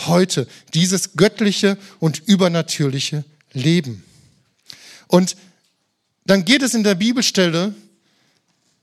[0.06, 4.04] heute, dieses göttliche und übernatürliche Leben.
[5.06, 5.36] Und
[6.26, 7.74] dann geht es in der Bibelstelle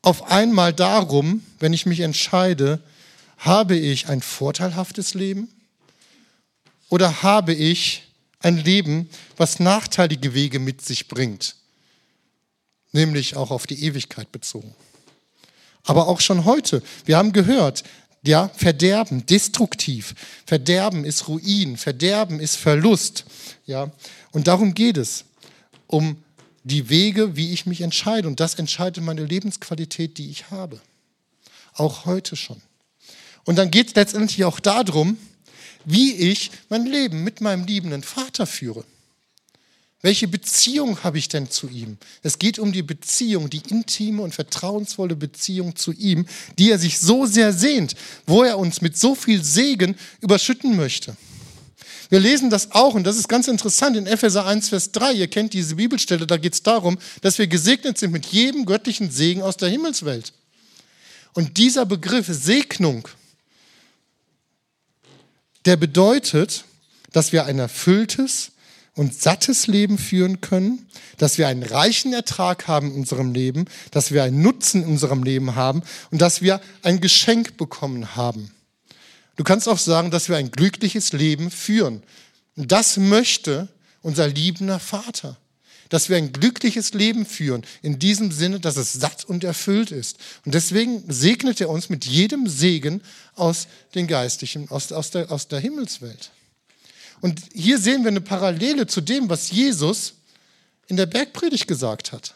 [0.01, 2.81] auf einmal darum, wenn ich mich entscheide,
[3.37, 5.49] habe ich ein vorteilhaftes Leben
[6.89, 8.03] oder habe ich
[8.39, 11.55] ein Leben, was nachteilige Wege mit sich bringt,
[12.91, 14.75] nämlich auch auf die Ewigkeit bezogen.
[15.83, 17.83] Aber auch schon heute, wir haben gehört,
[18.25, 20.15] Ja, Verderben, destruktiv.
[20.45, 23.25] Verderben ist Ruin, Verderben ist Verlust.
[23.67, 23.91] Ja,
[24.31, 25.25] und darum geht es,
[25.87, 26.17] um
[26.63, 28.27] die Wege, wie ich mich entscheide.
[28.27, 30.81] Und das entscheidet meine Lebensqualität, die ich habe.
[31.73, 32.61] Auch heute schon.
[33.43, 35.17] Und dann geht es letztendlich auch darum,
[35.85, 38.83] wie ich mein Leben mit meinem liebenden Vater führe.
[40.05, 41.97] Welche Beziehung habe ich denn zu ihm?
[42.21, 46.27] Es geht um die Beziehung, die intime und vertrauensvolle Beziehung zu ihm,
[46.59, 47.95] die er sich so sehr sehnt,
[48.27, 51.17] wo er uns mit so viel Segen überschütten möchte.
[52.09, 55.11] Wir lesen das auch, und das ist ganz interessant, in Epheser 1, Vers 3.
[55.13, 59.09] Ihr kennt diese Bibelstelle, da geht es darum, dass wir gesegnet sind mit jedem göttlichen
[59.09, 60.33] Segen aus der Himmelswelt.
[61.33, 63.07] Und dieser Begriff Segnung,
[65.65, 66.63] der bedeutet,
[67.11, 68.51] dass wir ein erfülltes
[68.95, 74.11] und sattes Leben führen können, dass wir einen reichen Ertrag haben in unserem Leben, dass
[74.11, 78.51] wir einen Nutzen in unserem Leben haben und dass wir ein Geschenk bekommen haben.
[79.35, 82.03] Du kannst auch sagen, dass wir ein glückliches Leben führen.
[82.55, 83.67] Und das möchte
[84.01, 85.37] unser liebender Vater.
[85.89, 90.17] Dass wir ein glückliches Leben führen, in diesem Sinne, dass es satt und erfüllt ist.
[90.43, 93.01] Und deswegen segnet er uns mit jedem Segen
[93.35, 96.31] aus den Geistlichen, aus, aus, der, aus der Himmelswelt.
[97.25, 100.13] Und hier sehen wir eine Parallele zu dem, was Jesus
[100.85, 102.35] in der Bergpredigt gesagt hat.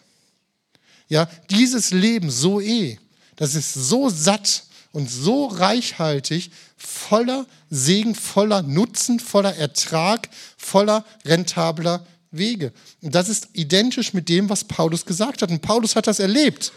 [1.07, 2.97] Ja, dieses Leben so eh,
[3.35, 12.03] das ist so satt und so reichhaltig, voller Segen, voller Nutzen, voller Ertrag, voller rentabler
[12.31, 12.73] Wege.
[13.03, 15.51] Und das ist identisch mit dem, was Paulus gesagt hat.
[15.51, 16.71] Und Paulus hat das erlebt.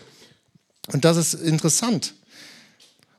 [0.92, 2.12] Und das ist interessant.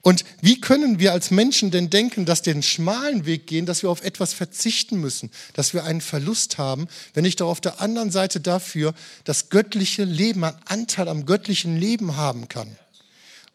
[0.04, 3.90] Und wie können wir als Menschen denn denken, dass den schmalen Weg gehen, dass wir
[3.90, 8.12] auf etwas verzichten müssen, dass wir einen Verlust haben, wenn ich doch auf der anderen
[8.12, 12.78] Seite dafür das göttliche Leben, einen Anteil am göttlichen Leben haben kann?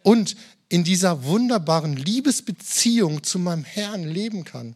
[0.03, 0.37] Und
[0.71, 4.75] in dieser wunderbaren Liebesbeziehung zu meinem Herrn leben kann,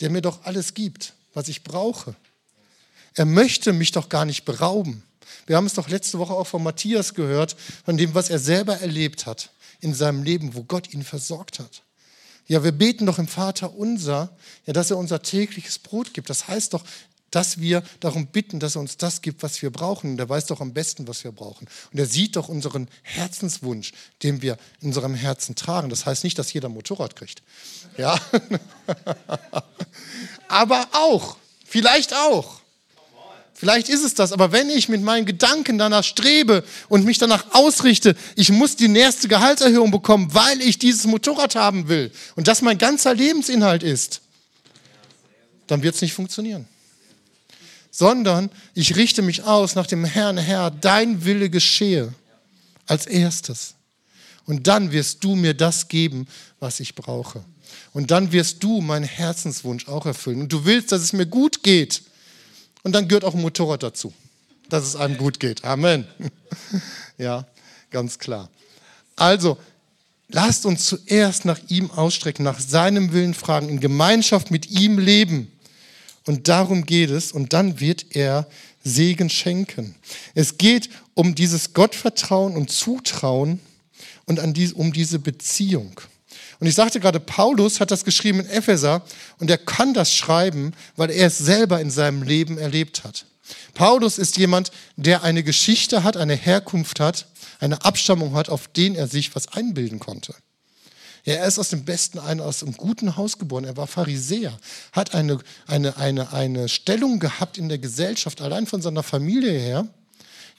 [0.00, 2.16] der mir doch alles gibt, was ich brauche.
[3.12, 5.02] Er möchte mich doch gar nicht berauben.
[5.46, 8.78] Wir haben es doch letzte Woche auch von Matthias gehört, von dem, was er selber
[8.78, 9.50] erlebt hat
[9.84, 11.82] in seinem Leben, wo Gott ihn versorgt hat.
[12.46, 16.28] Ja, wir beten doch im Vater unser, ja, dass er unser tägliches Brot gibt.
[16.28, 16.84] Das heißt doch,
[17.30, 20.12] dass wir darum bitten, dass er uns das gibt, was wir brauchen.
[20.12, 21.68] Und er weiß doch am besten, was wir brauchen.
[21.92, 23.92] Und er sieht doch unseren Herzenswunsch,
[24.22, 25.88] den wir in unserem Herzen tragen.
[25.88, 27.42] Das heißt nicht, dass jeder Motorrad kriegt.
[27.96, 28.18] Ja.
[30.48, 32.60] aber auch, vielleicht auch.
[33.54, 37.54] Vielleicht ist es das, aber wenn ich mit meinen Gedanken danach strebe und mich danach
[37.54, 42.62] ausrichte, ich muss die nächste Gehaltserhöhung bekommen, weil ich dieses Motorrad haben will und das
[42.62, 44.20] mein ganzer Lebensinhalt ist,
[45.68, 46.66] dann wird es nicht funktionieren
[47.96, 52.12] sondern ich richte mich aus nach dem Herrn, Herr, dein Wille geschehe
[52.86, 53.74] als erstes.
[54.46, 56.26] Und dann wirst du mir das geben,
[56.58, 57.44] was ich brauche.
[57.92, 60.40] Und dann wirst du meinen Herzenswunsch auch erfüllen.
[60.40, 62.02] Und du willst, dass es mir gut geht.
[62.84, 64.12] Und dann gehört auch ein Motorrad dazu,
[64.68, 65.64] dass es einem gut geht.
[65.64, 66.06] Amen.
[67.16, 67.46] Ja,
[67.90, 68.50] ganz klar.
[69.14, 69.56] Also,
[70.28, 75.52] lasst uns zuerst nach ihm ausstrecken, nach seinem Willen fragen, in Gemeinschaft mit ihm leben.
[76.26, 77.30] Und darum geht es.
[77.30, 78.48] Und dann wird er
[78.82, 79.94] Segen schenken.
[80.34, 83.60] Es geht um dieses Gottvertrauen und Zutrauen
[84.26, 86.00] und an die, um diese Beziehung.
[86.60, 89.02] Und ich sagte gerade, Paulus hat das geschrieben in Epheser
[89.38, 93.26] und er kann das schreiben, weil er es selber in seinem Leben erlebt hat.
[93.74, 97.26] Paulus ist jemand, der eine Geschichte hat, eine Herkunft hat,
[97.60, 100.34] eine Abstammung hat, auf den er sich was einbilden konnte.
[101.24, 103.64] Ja, er ist aus dem besten, aus einem guten Haus geboren.
[103.64, 104.56] Er war Pharisäer,
[104.92, 109.86] hat eine, eine, eine, eine Stellung gehabt in der Gesellschaft, allein von seiner Familie her.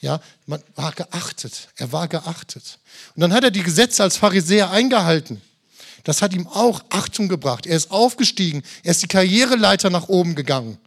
[0.02, 1.70] Ja, man war geachtet.
[1.78, 2.80] Er war geachtet.
[3.16, 5.42] Und dann hat er die Gesetze als Pharisäer eingehalten.
[6.06, 7.66] Das hat ihm auch Achtung gebracht.
[7.66, 8.64] Er ist aufgestiegen.
[8.84, 10.78] Er ist die Karriereleiter nach oben gegangen.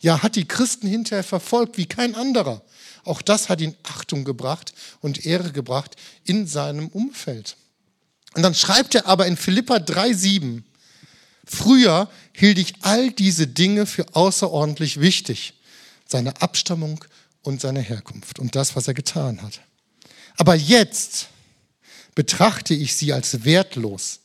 [0.00, 2.62] Ja, hat die Christen hinterher verfolgt wie kein anderer.
[3.04, 7.56] Auch das hat ihn Achtung gebracht und Ehre gebracht in seinem Umfeld.
[8.34, 10.62] Und dann schreibt er aber in Philippa 3,7,
[11.46, 15.54] früher hielt ich all diese Dinge für außerordentlich wichtig,
[16.06, 17.02] seine Abstammung
[17.42, 19.60] und seine Herkunft und das, was er getan hat.
[20.36, 21.28] Aber jetzt
[22.14, 24.19] betrachte ich sie als wertlos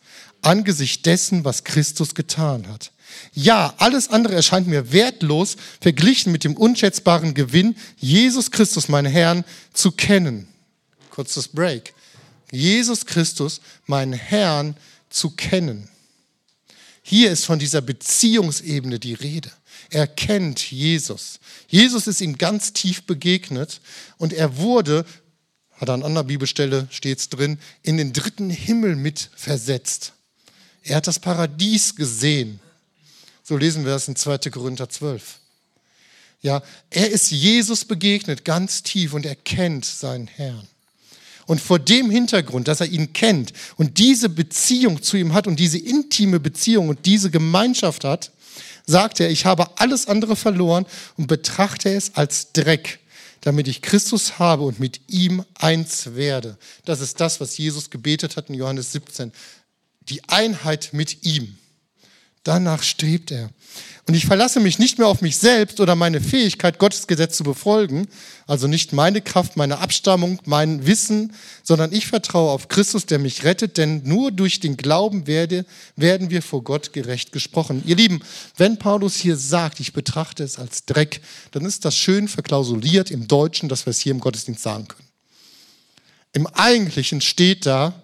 [0.45, 2.91] angesichts dessen, was Christus getan hat.
[3.33, 9.45] Ja, alles andere erscheint mir wertlos verglichen mit dem unschätzbaren Gewinn, Jesus Christus, meinen Herrn,
[9.73, 10.47] zu kennen.
[11.09, 11.93] Kurzes Break.
[12.51, 14.75] Jesus Christus, meinen Herrn,
[15.09, 15.89] zu kennen.
[17.01, 19.51] Hier ist von dieser Beziehungsebene die Rede.
[19.89, 21.39] Er kennt Jesus.
[21.67, 23.79] Jesus ist ihm ganz tief begegnet
[24.17, 25.05] und er wurde,
[25.73, 30.13] hat an anderer Bibelstelle steht es drin, in den dritten Himmel mit versetzt.
[30.85, 32.59] Er hat das Paradies gesehen.
[33.43, 34.37] So lesen wir das in 2.
[34.51, 35.39] Korinther 12.
[36.41, 40.67] Ja, er ist Jesus begegnet ganz tief und er kennt seinen Herrn.
[41.47, 45.59] Und vor dem Hintergrund, dass er ihn kennt und diese Beziehung zu ihm hat und
[45.59, 48.31] diese intime Beziehung und diese Gemeinschaft hat,
[48.85, 50.85] sagt er, ich habe alles andere verloren
[51.17, 52.99] und betrachte es als Dreck,
[53.41, 56.57] damit ich Christus habe und mit ihm eins werde.
[56.83, 59.31] Das ist das, was Jesus gebetet hat in Johannes 17.
[60.09, 61.57] Die Einheit mit ihm.
[62.43, 63.49] Danach strebt er.
[64.07, 67.43] Und ich verlasse mich nicht mehr auf mich selbst oder meine Fähigkeit, Gottes Gesetz zu
[67.43, 68.07] befolgen,
[68.45, 73.43] also nicht meine Kraft, meine Abstammung, mein Wissen, sondern ich vertraue auf Christus, der mich
[73.43, 75.65] rettet, denn nur durch den Glauben werde,
[75.95, 77.81] werden wir vor Gott gerecht gesprochen.
[77.83, 78.21] Ihr Lieben,
[78.57, 83.27] wenn Paulus hier sagt, ich betrachte es als Dreck, dann ist das schön verklausuliert im
[83.27, 85.09] Deutschen, dass wir es hier im Gottesdienst sagen können.
[86.33, 87.99] Im Eigentlichen steht da,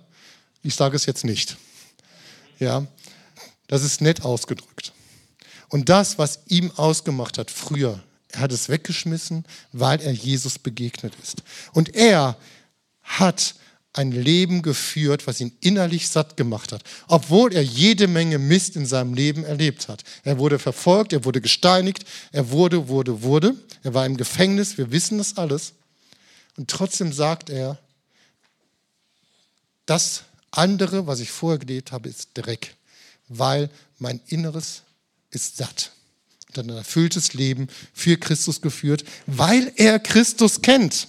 [0.64, 1.58] ich sage es jetzt nicht.
[2.62, 2.86] Ja,
[3.66, 4.94] das ist nett ausgedrückt.
[5.70, 11.14] Und das, was ihm ausgemacht hat früher, er hat es weggeschmissen, weil er Jesus begegnet
[11.24, 11.42] ist.
[11.74, 12.38] Und er
[13.02, 13.56] hat
[13.94, 18.86] ein Leben geführt, was ihn innerlich satt gemacht hat, obwohl er jede Menge Mist in
[18.86, 20.04] seinem Leben erlebt hat.
[20.24, 23.56] Er wurde verfolgt, er wurde gesteinigt, er wurde, wurde, wurde.
[23.82, 25.74] Er war im Gefängnis, wir wissen das alles.
[26.58, 27.80] Und trotzdem sagt er,
[29.88, 32.76] das andere, was ich vorher gelebt habe, ist Dreck,
[33.28, 34.84] weil mein Inneres
[35.32, 35.92] ist satt
[36.58, 41.08] hat ein erfülltes Leben für Christus geführt, weil er Christus kennt.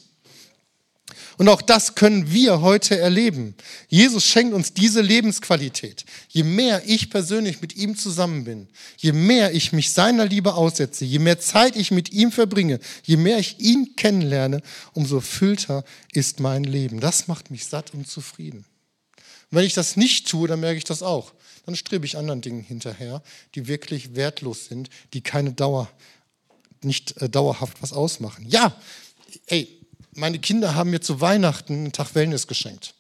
[1.39, 3.55] Und auch das können wir heute erleben.
[3.89, 6.05] Jesus schenkt uns diese Lebensqualität.
[6.29, 11.05] Je mehr ich persönlich mit ihm zusammen bin, je mehr ich mich seiner Liebe aussetze,
[11.05, 16.39] je mehr Zeit ich mit ihm verbringe, je mehr ich ihn kennenlerne, umso füllter ist
[16.39, 17.01] mein Leben.
[17.01, 18.65] Das macht mich satt und zufrieden.
[19.53, 21.33] Und wenn ich das nicht tue, dann merke ich das auch
[21.65, 23.23] dann strebe ich anderen Dingen hinterher,
[23.55, 25.89] die wirklich wertlos sind, die keine Dauer,
[26.83, 28.47] nicht äh, dauerhaft was ausmachen.
[28.49, 28.75] Ja,
[29.47, 29.69] ey,
[30.15, 32.95] meine Kinder haben mir zu Weihnachten einen Tag Wellness geschenkt.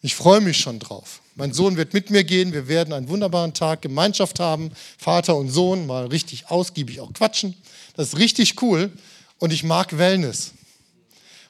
[0.00, 1.20] Ich freue mich schon drauf.
[1.34, 2.52] Mein Sohn wird mit mir gehen.
[2.52, 4.70] Wir werden einen wunderbaren Tag Gemeinschaft haben.
[4.98, 7.54] Vater und Sohn mal richtig ausgiebig auch quatschen.
[7.94, 8.90] Das ist richtig cool.
[9.38, 10.52] Und ich mag Wellness.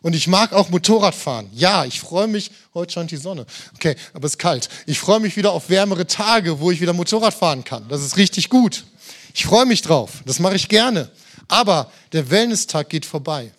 [0.03, 1.49] Und ich mag auch Motorradfahren.
[1.55, 3.47] Ja, ich freue mich, heute scheint die Sonne.
[3.77, 4.69] Okay, aber es ist kalt.
[4.87, 7.89] Ich freue mich wieder auf wärmere Tage, wo ich wieder Motorrad fahren kann.
[7.89, 8.85] Das ist richtig gut.
[9.33, 10.23] Ich freue mich drauf.
[10.27, 11.11] Das mache ich gerne.
[11.49, 13.53] Aber der Wellness-Tag geht vorbei.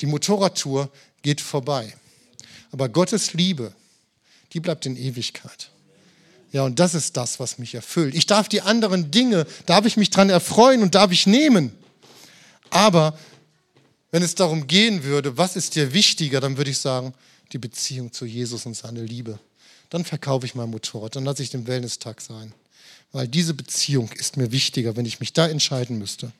[0.00, 0.90] Die Motorradtour
[1.22, 1.92] geht vorbei.
[2.70, 3.72] Aber Gottes Liebe,
[4.52, 5.70] die bleibt in Ewigkeit.
[6.52, 8.14] Ja, und das ist das, was mich erfüllt.
[8.14, 11.72] Ich darf die anderen Dinge, darf ich mich dran erfreuen und darf ich nehmen.
[12.70, 13.18] Aber
[14.16, 17.12] wenn es darum gehen würde, was ist dir wichtiger, dann würde ich sagen,
[17.52, 19.38] die Beziehung zu Jesus und seine Liebe.
[19.90, 22.54] Dann verkaufe ich mein Motorrad, dann lasse ich den Wellness-Tag sein.
[23.12, 26.32] Weil diese Beziehung ist mir wichtiger, wenn ich mich da entscheiden müsste.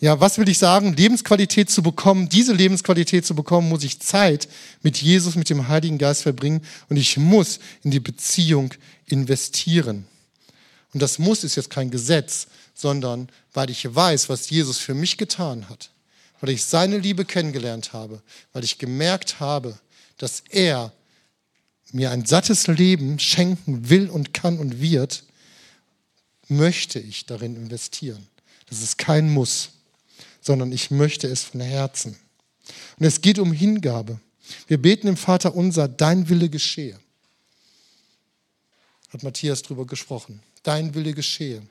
[0.00, 0.94] Ja, was will ich sagen?
[0.96, 4.48] Lebensqualität zu bekommen, diese Lebensqualität zu bekommen, muss ich Zeit
[4.82, 8.74] mit Jesus, mit dem Heiligen Geist verbringen und ich muss in die Beziehung
[9.06, 10.06] investieren.
[10.92, 15.16] Und das muss ist jetzt kein Gesetz, sondern weil ich weiß, was Jesus für mich
[15.16, 15.92] getan hat
[16.40, 18.22] weil ich seine Liebe kennengelernt habe,
[18.52, 19.78] weil ich gemerkt habe,
[20.18, 20.92] dass er
[21.92, 25.24] mir ein sattes Leben schenken will und kann und wird,
[26.48, 28.26] möchte ich darin investieren.
[28.68, 29.70] Das ist kein Muss,
[30.40, 32.16] sondern ich möchte es von Herzen.
[32.98, 34.20] Und es geht um Hingabe.
[34.66, 36.98] Wir beten im Vater unser, dein Wille geschehe.
[39.10, 40.40] Hat Matthias darüber gesprochen.
[40.62, 41.62] Dein Wille geschehe.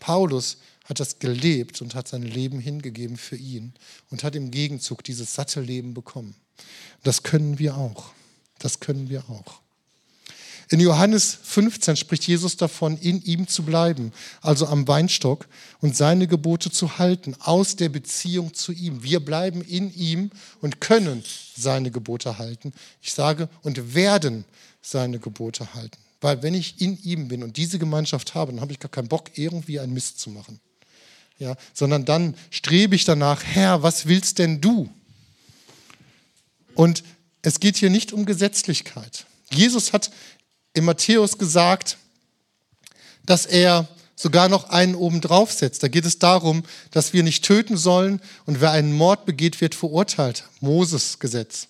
[0.00, 3.72] Paulus hat das gelebt und hat sein Leben hingegeben für ihn
[4.10, 6.34] und hat im Gegenzug dieses satte Leben bekommen.
[7.02, 8.12] Das können wir auch.
[8.58, 9.60] Das können wir auch.
[10.70, 15.46] In Johannes 15 spricht Jesus davon, in ihm zu bleiben, also am Weinstock
[15.80, 19.02] und seine Gebote zu halten, aus der Beziehung zu ihm.
[19.02, 21.22] Wir bleiben in ihm und können
[21.56, 22.72] seine Gebote halten.
[23.02, 24.44] Ich sage, und werden
[24.80, 25.98] seine Gebote halten.
[26.24, 29.08] Weil wenn ich in ihm bin und diese Gemeinschaft habe, dann habe ich gar keinen
[29.08, 30.58] Bock, irgendwie einen Mist zu machen
[31.38, 34.88] ja, sondern dann strebe ich danach, Herr, was willst denn du?
[36.74, 37.04] Und
[37.42, 39.26] es geht hier nicht um Gesetzlichkeit.
[39.50, 40.10] Jesus hat
[40.72, 41.98] in Matthäus gesagt,
[43.26, 45.82] dass er sogar noch einen oben drauf setzt.
[45.82, 49.74] Da geht es darum, dass wir nicht töten sollen und wer einen Mord begeht, wird
[49.74, 50.44] verurteilt.
[50.60, 51.68] Moses Gesetz.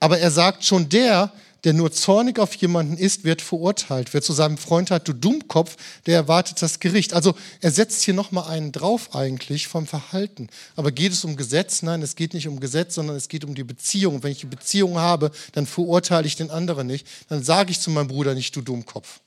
[0.00, 1.32] Aber er sagt schon der,
[1.64, 4.12] der nur zornig auf jemanden ist, wird verurteilt.
[4.12, 7.14] Wer zu seinem Freund hat, du Dummkopf, der erwartet das Gericht.
[7.14, 10.48] Also er setzt hier nochmal einen drauf eigentlich vom Verhalten.
[10.76, 11.82] Aber geht es um Gesetz?
[11.82, 14.22] Nein, es geht nicht um Gesetz, sondern es geht um die Beziehung.
[14.22, 17.06] Wenn ich die Beziehung habe, dann verurteile ich den anderen nicht.
[17.28, 19.20] Dann sage ich zu meinem Bruder nicht, du Dummkopf.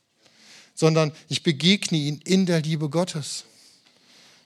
[0.75, 3.45] Sondern ich begegne ihn in der Liebe Gottes.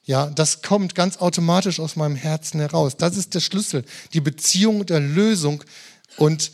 [0.05, 2.95] Ja, das kommt ganz automatisch aus meinem Herzen heraus.
[2.97, 3.83] Das ist der Schlüssel,
[4.13, 5.63] die Beziehung der Lösung
[6.17, 6.51] und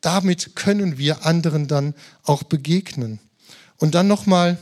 [0.00, 3.18] damit können wir anderen dann auch begegnen.
[3.78, 4.58] Und dann nochmal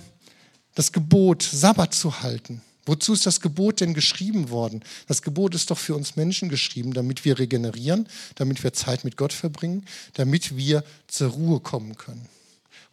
[0.75, 2.63] das Gebot, Sabbat zu halten.
[2.87, 4.85] Wozu ist das Gebot denn geschrieben worden?
[5.07, 9.17] Das Gebot ist doch für uns Menschen geschrieben, damit wir regenerieren, damit wir Zeit mit
[9.17, 12.29] Gott verbringen, damit wir zur Ruhe kommen können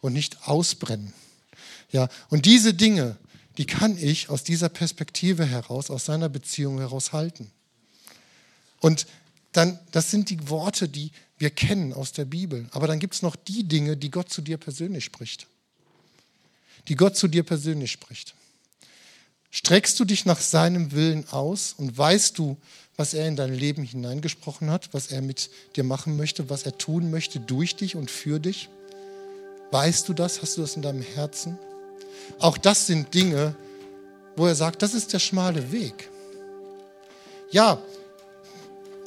[0.00, 1.12] und nicht ausbrennen.
[1.90, 3.16] Ja, und diese Dinge,
[3.58, 7.50] die kann ich aus dieser Perspektive heraus, aus seiner Beziehung heraus halten.
[8.80, 9.06] Und
[9.52, 11.12] dann, das sind die Worte, die
[11.42, 12.68] wir kennen aus der Bibel.
[12.70, 15.48] Aber dann gibt es noch die Dinge, die Gott zu dir persönlich spricht.
[16.86, 18.36] Die Gott zu dir persönlich spricht.
[19.50, 22.56] Streckst du dich nach seinem Willen aus und weißt du,
[22.96, 26.78] was er in dein Leben hineingesprochen hat, was er mit dir machen möchte, was er
[26.78, 28.68] tun möchte durch dich und für dich?
[29.72, 30.42] Weißt du das?
[30.42, 31.58] Hast du das in deinem Herzen?
[32.38, 33.56] Auch das sind Dinge,
[34.36, 36.08] wo er sagt, das ist der schmale Weg.
[37.50, 37.82] Ja,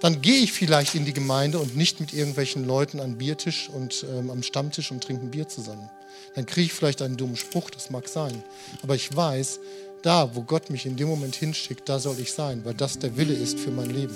[0.02, 4.06] dann gehe ich vielleicht in die Gemeinde und nicht mit irgendwelchen Leuten am Biertisch und
[4.10, 5.90] ähm, am Stammtisch und trinken Bier zusammen.
[6.36, 8.44] Dann kriege ich vielleicht einen dummen Spruch, das mag sein.
[8.84, 9.60] Aber ich weiß,
[10.02, 13.18] da, wo Gott mich in dem Moment hinschickt, da soll ich sein, weil das der
[13.18, 14.16] Wille ist für mein Leben.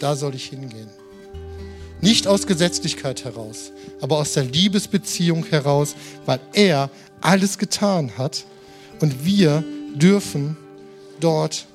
[0.00, 0.90] Da soll ich hingehen.
[2.02, 5.94] Nicht aus Gesetzlichkeit heraus, aber aus der Liebesbeziehung heraus,
[6.26, 6.90] weil er
[7.22, 8.44] alles getan hat
[9.00, 10.56] und wir dürfen
[11.20, 11.66] dort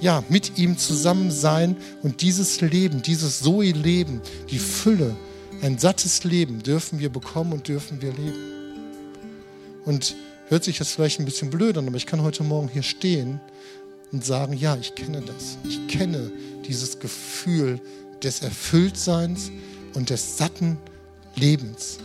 [0.00, 4.20] ja, mit ihm zusammen sein und dieses Leben, dieses Zoe-Leben,
[4.50, 5.16] die Fülle,
[5.62, 8.36] ein sattes Leben dürfen wir bekommen und dürfen wir leben.
[9.84, 10.14] Und
[10.48, 13.40] hört sich jetzt vielleicht ein bisschen blöd an, aber ich kann heute Morgen hier stehen
[14.12, 15.56] und sagen, ja, ich kenne das.
[15.68, 16.30] Ich kenne
[16.66, 17.80] dieses Gefühl
[18.22, 19.50] des Erfülltseins
[19.94, 20.78] und des satten
[21.36, 21.98] Lebens.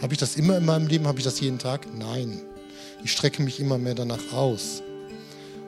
[0.00, 1.06] Habe ich das immer in meinem Leben?
[1.06, 1.86] Habe ich das jeden Tag?
[1.96, 2.40] Nein.
[3.04, 4.82] Ich strecke mich immer mehr danach aus.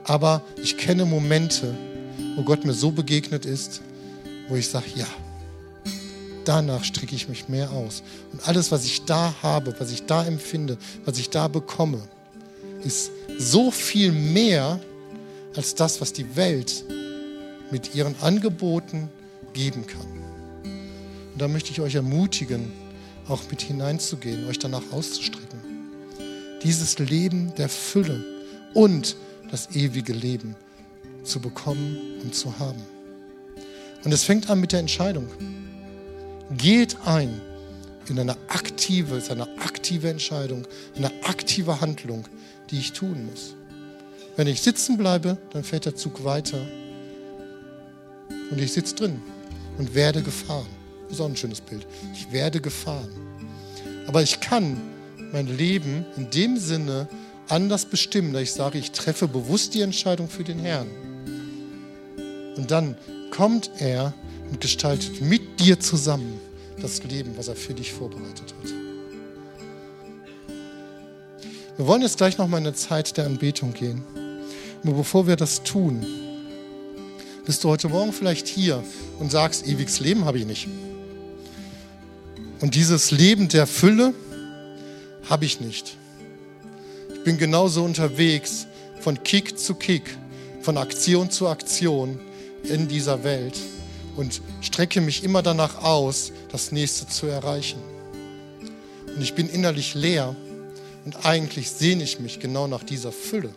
[0.05, 1.75] Aber ich kenne Momente,
[2.37, 3.81] wo Gott mir so begegnet ist,
[4.49, 5.07] wo ich sage, ja,
[6.45, 8.03] danach strecke ich mich mehr aus.
[8.33, 12.01] Und alles, was ich da habe, was ich da empfinde, was ich da bekomme,
[12.83, 14.81] ist so viel mehr
[15.55, 16.85] als das, was die Welt
[17.71, 19.09] mit ihren Angeboten
[19.53, 20.07] geben kann.
[21.33, 22.73] Und da möchte ich euch ermutigen,
[23.29, 25.61] auch mit hineinzugehen, euch danach auszustrecken.
[26.63, 28.25] Dieses Leben der Fülle
[28.75, 29.17] und
[29.51, 30.55] das ewige Leben
[31.25, 32.83] zu bekommen und zu haben.
[34.05, 35.29] Und es fängt an mit der Entscheidung.
[36.57, 37.41] Geht ein
[38.09, 42.25] in eine aktive, ist eine aktive Entscheidung, eine aktive Handlung,
[42.71, 43.55] die ich tun muss.
[44.37, 46.59] Wenn ich sitzen bleibe, dann fährt der Zug weiter
[48.51, 49.23] und ich sitze drin
[49.79, 50.67] und werde gefahren.
[51.05, 51.87] Das ist auch ein schönes Bild.
[52.13, 53.11] Ich werde gefahren.
[54.07, 54.77] Aber ich kann
[55.33, 57.09] mein Leben in dem Sinne
[57.51, 60.89] anders bestimmen, dass ich sage, ich treffe bewusst die Entscheidung für den Herrn.
[62.57, 62.97] Und dann
[63.31, 64.13] kommt er
[64.51, 66.41] und gestaltet mit dir zusammen
[66.81, 68.71] das Leben, was er für dich vorbereitet hat.
[71.77, 74.03] Wir wollen jetzt gleich nochmal in eine Zeit der Anbetung gehen.
[74.83, 76.05] Aber bevor wir das tun,
[77.47, 78.83] bist du heute Morgen vielleicht hier
[79.19, 80.69] und sagst, ewiges Leben habe ich nicht.
[82.61, 84.13] Und dieses Leben der Fülle
[85.29, 85.97] habe ich nicht.
[87.21, 88.67] Ich bin genauso unterwegs
[88.99, 90.17] von Kick zu Kick,
[90.63, 92.19] von Aktion zu Aktion
[92.65, 93.59] in dieser Welt
[94.17, 97.79] und strecke mich immer danach aus, das nächste zu erreichen.
[99.15, 100.35] Und ich bin innerlich leer
[101.05, 103.51] und eigentlich sehne ich mich genau nach dieser Fülle,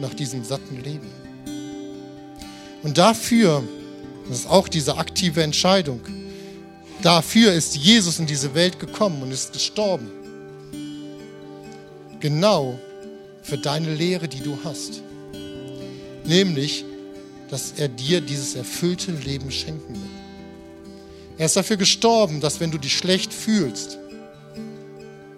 [0.00, 1.06] nach diesem satten Leben.
[2.82, 3.62] Und dafür,
[4.28, 6.00] das ist auch diese aktive Entscheidung,
[7.00, 10.10] dafür ist Jesus in diese Welt gekommen und ist gestorben.
[12.18, 12.76] Genau
[13.44, 15.02] für deine Lehre, die du hast.
[16.24, 16.84] Nämlich,
[17.50, 20.10] dass er dir dieses erfüllte Leben schenken will.
[21.36, 23.98] Er ist dafür gestorben, dass wenn du dich schlecht fühlst,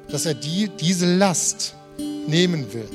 [0.09, 1.75] dass er dir diese Last
[2.29, 2.89] nehmen will.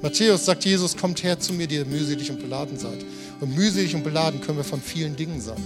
[0.00, 3.04] Matthäus sagt Jesus, kommt her zu mir, die ihr mühselig und beladen seid.
[3.40, 5.62] Und mühselig und beladen können wir von vielen Dingen sein.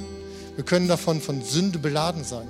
[0.56, 2.48] Wir können davon von Sünde beladen sein.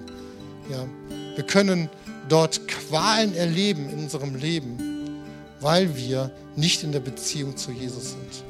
[0.71, 0.87] Ja.
[1.35, 1.89] Wir können
[2.29, 4.94] dort Qualen erleben in unserem Leben
[5.65, 8.45] weil wir nicht in der Beziehung zu Jesus sind.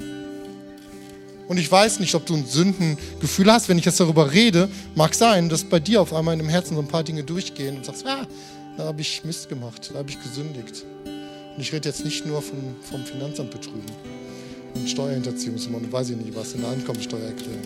[1.46, 3.68] Und ich weiß nicht, ob du ein Sündengefühl hast.
[3.68, 6.74] Wenn ich jetzt darüber rede, mag sein, dass bei dir auf einmal in dem Herzen
[6.74, 8.26] so ein paar Dinge durchgehen und sagst, ah,
[8.76, 10.84] da habe ich Mist gemacht, da habe ich gesündigt.
[11.04, 13.84] Und ich rede jetzt nicht nur vom, vom Finanzamt betrügen
[14.74, 17.62] und Steuerhinterziehungsnummer und weiß ich nicht was, in der Einkommensteuererklärung.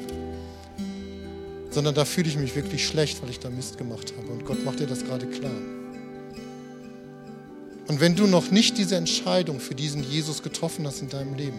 [1.70, 4.28] Sondern da fühle ich mich wirklich schlecht, weil ich da Mist gemacht habe.
[4.28, 5.78] Und Gott macht dir das gerade klar.
[7.89, 11.59] Und wenn du noch nicht diese Entscheidung für diesen Jesus getroffen hast in deinem Leben,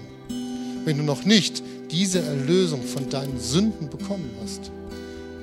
[0.85, 4.71] wenn du noch nicht diese Erlösung von deinen Sünden bekommen hast,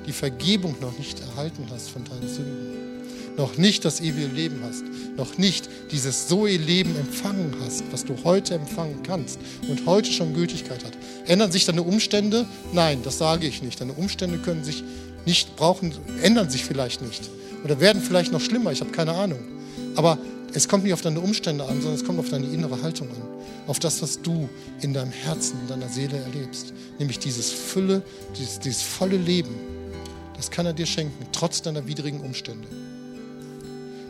[0.07, 4.83] die Vergebung noch nicht erhalten hast von deinen Sünden, noch nicht das ewige Leben hast,
[5.17, 10.85] noch nicht dieses Zoe-Leben empfangen hast, was du heute empfangen kannst und heute schon Gültigkeit
[10.85, 10.93] hat.
[11.25, 12.45] Ändern sich deine Umstände?
[12.71, 13.81] Nein, das sage ich nicht.
[13.81, 14.83] Deine Umstände können sich
[15.25, 17.29] nicht brauchen, ändern sich vielleicht nicht
[17.65, 19.39] oder werden vielleicht noch schlimmer, ich habe keine Ahnung.
[19.95, 20.17] Aber
[20.53, 23.21] es kommt nicht auf deine Umstände an, sondern es kommt auf deine innere Haltung an.
[23.67, 24.49] Auf das, was du
[24.81, 26.73] in deinem Herzen, in deiner Seele erlebst.
[26.99, 28.01] Nämlich dieses Fülle,
[28.37, 29.55] dieses, dieses volle Leben.
[30.35, 32.67] Das kann er dir schenken, trotz deiner widrigen Umstände.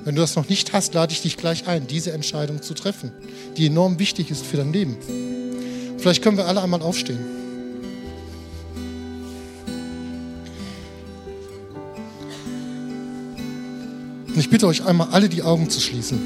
[0.04, 3.12] Wenn du das noch nicht hast, lade ich dich gleich ein, diese Entscheidung zu treffen,
[3.58, 4.98] die enorm wichtig ist für dein Leben.
[5.98, 7.37] Vielleicht können wir alle einmal aufstehen.
[14.38, 16.20] Und ich bitte euch einmal, alle die Augen zu schließen.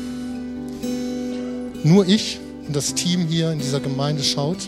[1.85, 4.67] Nur ich und das Team hier in dieser Gemeinde schaut.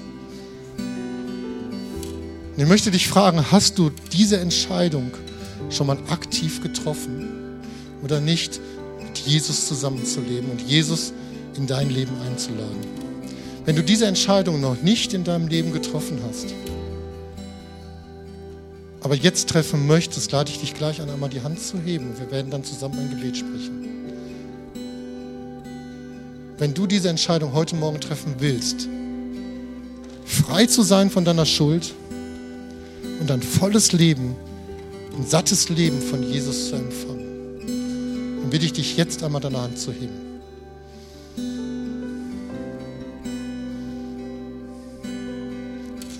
[0.77, 5.11] Und ich möchte dich fragen, hast du diese Entscheidung
[5.69, 7.59] schon mal aktiv getroffen
[8.01, 8.61] oder nicht,
[9.05, 11.11] mit Jesus zusammenzuleben und Jesus
[11.57, 12.79] in dein Leben einzuladen?
[13.65, 16.45] Wenn du diese Entscheidung noch nicht in deinem Leben getroffen hast,
[19.03, 22.17] aber jetzt treffen möchtest, lade ich dich gleich an, einmal die Hand zu heben.
[22.17, 23.83] Wir werden dann zusammen ein Gebet sprechen.
[26.57, 28.87] Wenn du diese Entscheidung heute Morgen treffen willst,
[30.25, 31.93] frei zu sein von deiner Schuld
[33.19, 34.35] und ein volles Leben,
[35.17, 37.59] ein sattes Leben von Jesus zu empfangen,
[38.41, 40.23] dann bitte ich dich jetzt einmal deine Hand zu heben.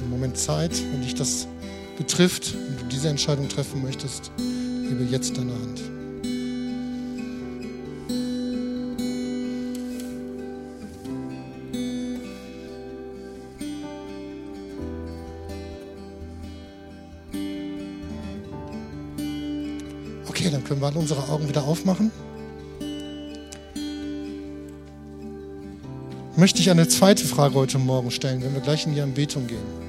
[0.10, 1.48] Moment Zeit, wenn dich das
[1.98, 2.54] betrifft
[2.94, 5.82] diese Entscheidung treffen möchtest, hebe jetzt deine Hand.
[20.28, 22.12] Okay, dann können wir alle unsere Augen wieder aufmachen.
[26.36, 29.84] Möchte ich eine zweite Frage heute Morgen stellen, wenn wir gleich in die Anbetung gehen.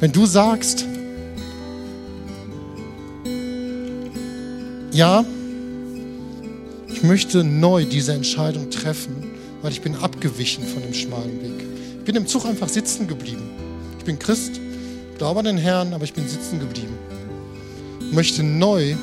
[0.00, 0.84] Wenn du sagst,
[4.92, 5.24] ja,
[6.88, 9.30] ich möchte neu diese Entscheidung treffen,
[9.62, 11.66] weil ich bin abgewichen von dem schmalen Weg.
[11.98, 13.48] Ich bin im Zug einfach sitzen geblieben.
[13.98, 14.60] Ich bin Christ,
[15.18, 16.98] glaube an den Herrn, aber ich bin sitzen geblieben.
[18.00, 18.94] Ich möchte neu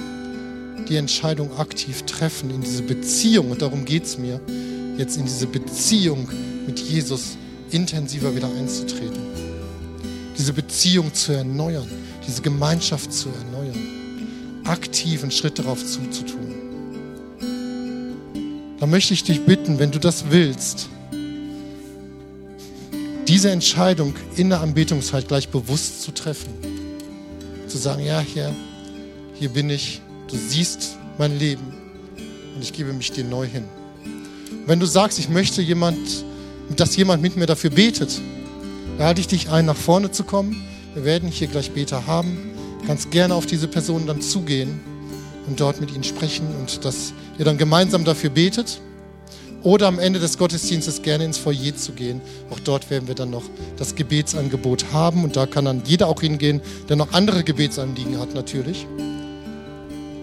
[0.88, 4.40] die Entscheidung aktiv treffen in diese Beziehung, und darum geht es mir,
[4.98, 6.28] jetzt in diese Beziehung
[6.68, 7.38] mit Jesus
[7.72, 9.22] intensiver wieder einzutreten.
[10.38, 11.88] Diese Beziehung zu erneuern,
[12.28, 13.59] diese Gemeinschaft zu erneuern
[14.70, 16.54] aktiven Schritt darauf zuzutun.
[18.80, 20.88] Da möchte ich dich bitten, wenn du das willst,
[23.28, 26.54] diese Entscheidung in der Anbetungszeit gleich bewusst zu treffen.
[27.68, 28.56] Zu sagen, ja, hier,
[29.34, 31.74] hier bin ich, du siehst mein Leben
[32.56, 33.66] und ich gebe mich dir neu hin.
[34.66, 35.98] wenn du sagst, ich möchte jemand,
[36.76, 38.22] dass jemand mit mir dafür betet,
[39.00, 40.56] halte ich dich ein, nach vorne zu kommen.
[40.94, 42.49] Wir werden hier gleich Beter haben
[42.86, 44.80] kannst gerne auf diese Personen dann zugehen
[45.48, 48.80] und dort mit ihnen sprechen und dass ihr dann gemeinsam dafür betet.
[49.62, 52.22] Oder am Ende des Gottesdienstes gerne ins Foyer zu gehen.
[52.50, 53.44] Auch dort werden wir dann noch
[53.76, 58.34] das Gebetsangebot haben und da kann dann jeder auch hingehen, der noch andere Gebetsanliegen hat
[58.34, 58.88] natürlich.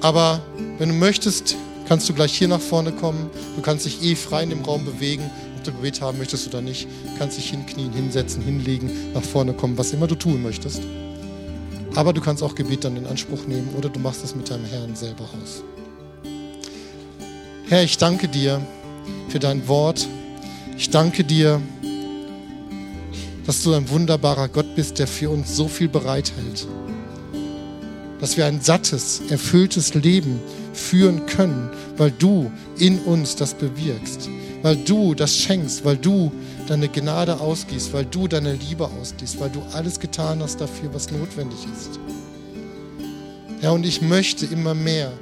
[0.01, 0.41] Aber
[0.79, 3.31] wenn du möchtest, kannst du gleich hier nach vorne kommen.
[3.57, 5.31] Du kannst dich eh frei in dem Raum bewegen.
[5.57, 6.89] Ob du Gebet haben möchtest oder nicht,
[7.19, 10.81] kannst dich hinknien, hinsetzen, hinlegen, nach vorne kommen, was immer du tun möchtest.
[11.97, 14.67] Aber du kannst auch Gebet dann in Anspruch nehmen oder du machst es mit deinem
[14.67, 15.65] Herrn selber aus.
[17.69, 18.61] Herr, ich danke dir
[19.29, 20.07] für dein Wort.
[20.77, 21.61] Ich danke dir,
[23.47, 26.69] dass du ein wunderbarer Gott bist, der für uns so viel bereithält.
[28.21, 30.39] Dass wir ein sattes, erfülltes Leben
[30.75, 34.29] führen können, weil du in uns das bewirkst,
[34.63, 36.33] weil du das schenkst, weil du
[36.67, 41.11] deine Gnade ausgießt, weil du deine Liebe ausgießt, weil du alles getan hast dafür, was
[41.11, 41.99] notwendig ist.
[43.63, 45.13] Ja, und ich möchte immer mehr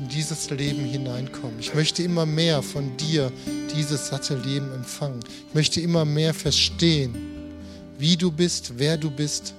[0.00, 1.58] in dieses Leben hineinkommen.
[1.60, 3.30] Ich möchte immer mehr von dir
[3.76, 5.20] dieses satte Leben empfangen.
[5.48, 7.14] Ich möchte immer mehr verstehen,
[7.98, 9.54] wie du bist, wer du bist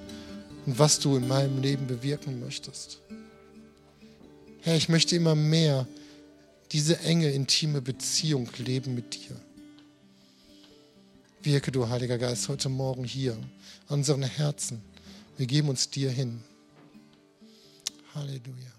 [0.65, 2.99] und was du in meinem Leben bewirken möchtest.
[4.61, 5.87] Herr, ich möchte immer mehr
[6.73, 9.39] diese enge, intime Beziehung leben mit dir.
[11.43, 13.33] Wirke du, Heiliger Geist, heute Morgen hier
[13.87, 14.81] an unseren Herzen.
[15.37, 16.41] Wir geben uns dir hin.
[18.15, 18.72] Halleluja.